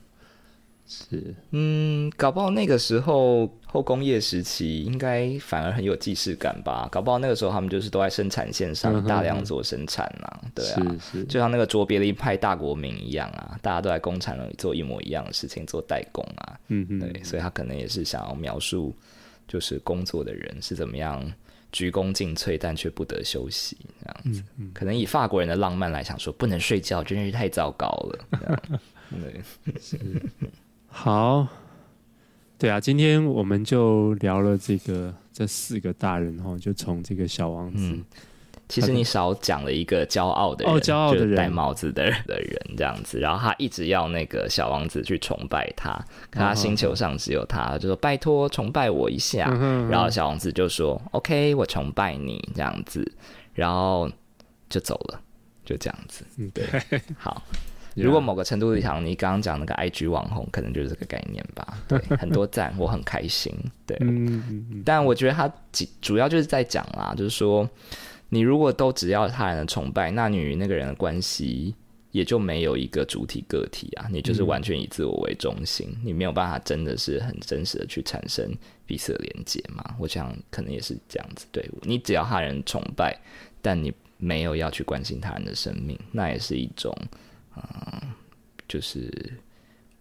[0.93, 6.87] 是，嗯，搞不好那个时候后工业时期应该反而很有既视感吧？
[6.91, 18.93] 搞不好那个时候他们就是都在生产线上大量做生产啊，嗯、对啊，是是就像那个卓别林派大国民一样啊，大家都在工厂里做一模一样的事情，做代工啊，嗯嗯，对，所以他可能也是想要描述，
[19.47, 21.19] 就是工作的人是怎么样
[21.71, 24.41] 鞠躬尽瘁，但却不得休息这样子。
[24.57, 28.69] 嗯嗯、可能以法国人的浪漫来想说，不能睡觉真是太糟糕了。
[29.09, 29.41] 对，
[29.79, 29.99] 是。
[30.95, 31.47] 好，
[32.59, 37.81] 对啊，今天我们就聊了这个这四个大人哈，就从这个小王子。
[37.81, 38.05] 嗯、
[38.69, 45.93] 其实你少讲了一个骄傲的人，哦，骄傲的人，戴帽子的人的人这样子，然后他一直要那个小王子去崇拜他，
[46.29, 49.89] 可他星球上只有他，就说拜托崇拜我一下，嗯、哼哼。
[49.89, 52.39] 然后小王子就说 OK，我崇拜你。
[52.53, 53.11] 这样子，
[53.55, 54.09] 然后
[54.69, 55.19] 就走了，
[55.65, 56.65] 就这样子，嗯对，
[57.17, 57.41] 好。
[57.95, 61.77] 如果某个程度上，你刚刚讲那个 IG 网红，可能就是这个概念吧。
[61.87, 63.53] 对，很多赞，我很开心。
[63.85, 63.97] 对，
[64.83, 65.51] 但我觉得他
[66.01, 67.69] 主要就是在讲啦，就是说，
[68.29, 71.75] 你如果都只要他人的崇拜，那你与那个人的关系
[72.11, 78.51] 也就没有一个主体个体啊，你就是完全以自我为中心，你没有办法真的是很真实的去产生
[78.87, 79.95] 彼此的连接嘛。
[79.99, 81.45] 我想可能也是这样子。
[81.51, 83.15] 对，你只要他人崇拜，
[83.61, 86.91] 但你没有要去关心他人的生命，那也是一种。
[87.55, 88.13] 嗯，
[88.67, 89.11] 就是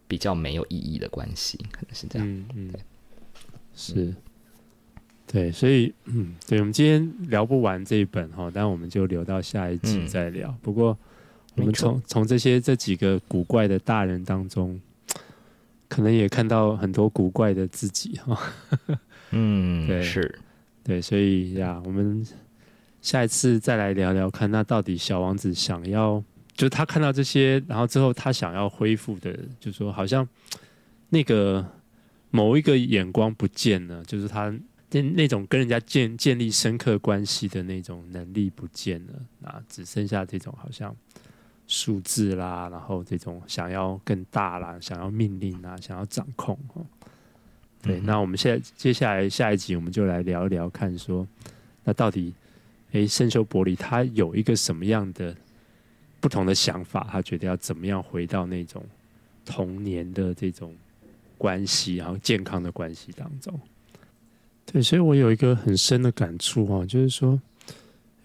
[0.08, 2.28] 比较没有意义的关系，可能是这样。
[2.28, 2.72] 嗯嗯，
[3.74, 4.14] 是，
[5.26, 10.48] 对，所以嗯，对，我们今天聊不完这一本哈，但我们就留到下一集再聊。
[10.48, 10.96] 嗯、不过，
[11.56, 14.80] 我们从从这些这几个古怪的大人当中，
[15.88, 18.38] 可能也看到很多古怪的自己哈。
[19.32, 20.38] 嗯， 对，是，
[20.82, 22.26] 对，所以呀，我们
[23.00, 26.22] 下一次再来聊聊看，那到底小王子想要。
[26.54, 30.26] 就是他看到这些，然后之后他想要恢复的，就是说好像
[31.08, 31.66] 那个
[32.30, 34.54] 某一个眼光不见了，就是他
[34.90, 39.12] 那那种跟人家建建立深刻关系的那种能力不见了
[39.48, 40.94] 啊，只剩下这种好像
[41.66, 46.84] 数字啦，然后这种想要更大啦，想要命令啊，想要掌控哦。
[47.80, 51.26] 对，嗯、那我们现在接下来下一集我们就来聊一聊，看说
[51.82, 52.34] 那到底
[52.92, 55.34] 诶，圣修伯里他有一个什么样的？
[56.22, 58.82] 不同的想法，他觉得要怎么样回到那种
[59.44, 60.72] 童年的这种
[61.36, 63.60] 关系，然后健康的关系当中。
[64.64, 67.38] 对，所以我有一个很深的感触哈，就是说，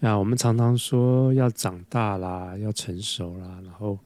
[0.00, 3.98] 啊，我们常常说要长大啦，要成熟啦，然后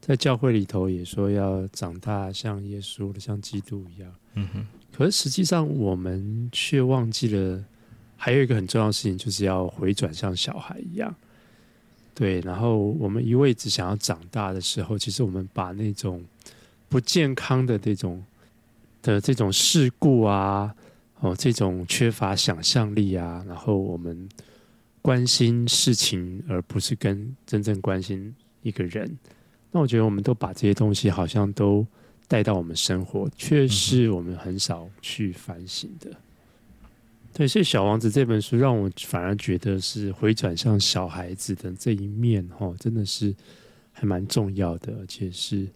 [0.00, 4.14] 在教会里头也说要长大，像耶稣的，像基督一样。
[4.34, 4.66] 嗯哼。
[4.92, 7.64] 可是实际上，我们却忘记了
[8.18, 11.14] 还有一个很重要的事情，就是要回转像小孩一样。
[12.20, 16.22] 对，然后我们一味只想要长大的时候，其实我们把那种
[16.86, 18.22] 不健康的这种
[19.00, 20.74] 的这种事故啊，
[21.20, 24.28] 哦，这种缺乏想象力啊，然后我们
[25.00, 29.10] 关心事情，而不是跟真正关心一个人。
[29.70, 31.86] 那我觉得我们都把这些东西好像都
[32.28, 36.10] 带到我们生活，却是我们很少去反省的。
[37.32, 43.34] 对，所以《小王子》这本书让我反而觉得是回转向小孩子的这一面，哈，真的是
[43.92, 45.68] 还蛮重要的，而且是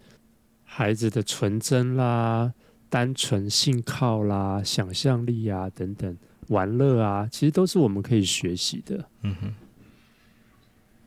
[0.65, 2.53] 孩子的纯真啦、
[2.89, 6.17] 单纯、信靠啦、想象力啊等等、
[6.49, 9.09] 玩乐啊，其实都是我们可以学习的。
[9.23, 9.55] 嗯哼。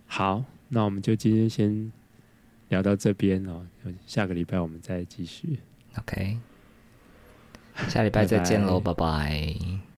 [0.06, 1.92] 好，那我们就今天先
[2.70, 3.68] 聊到这边哦，
[4.06, 5.60] 下个礼拜我们再继续。
[5.98, 6.38] OK，
[7.90, 9.78] 下礼拜再见喽，拜拜。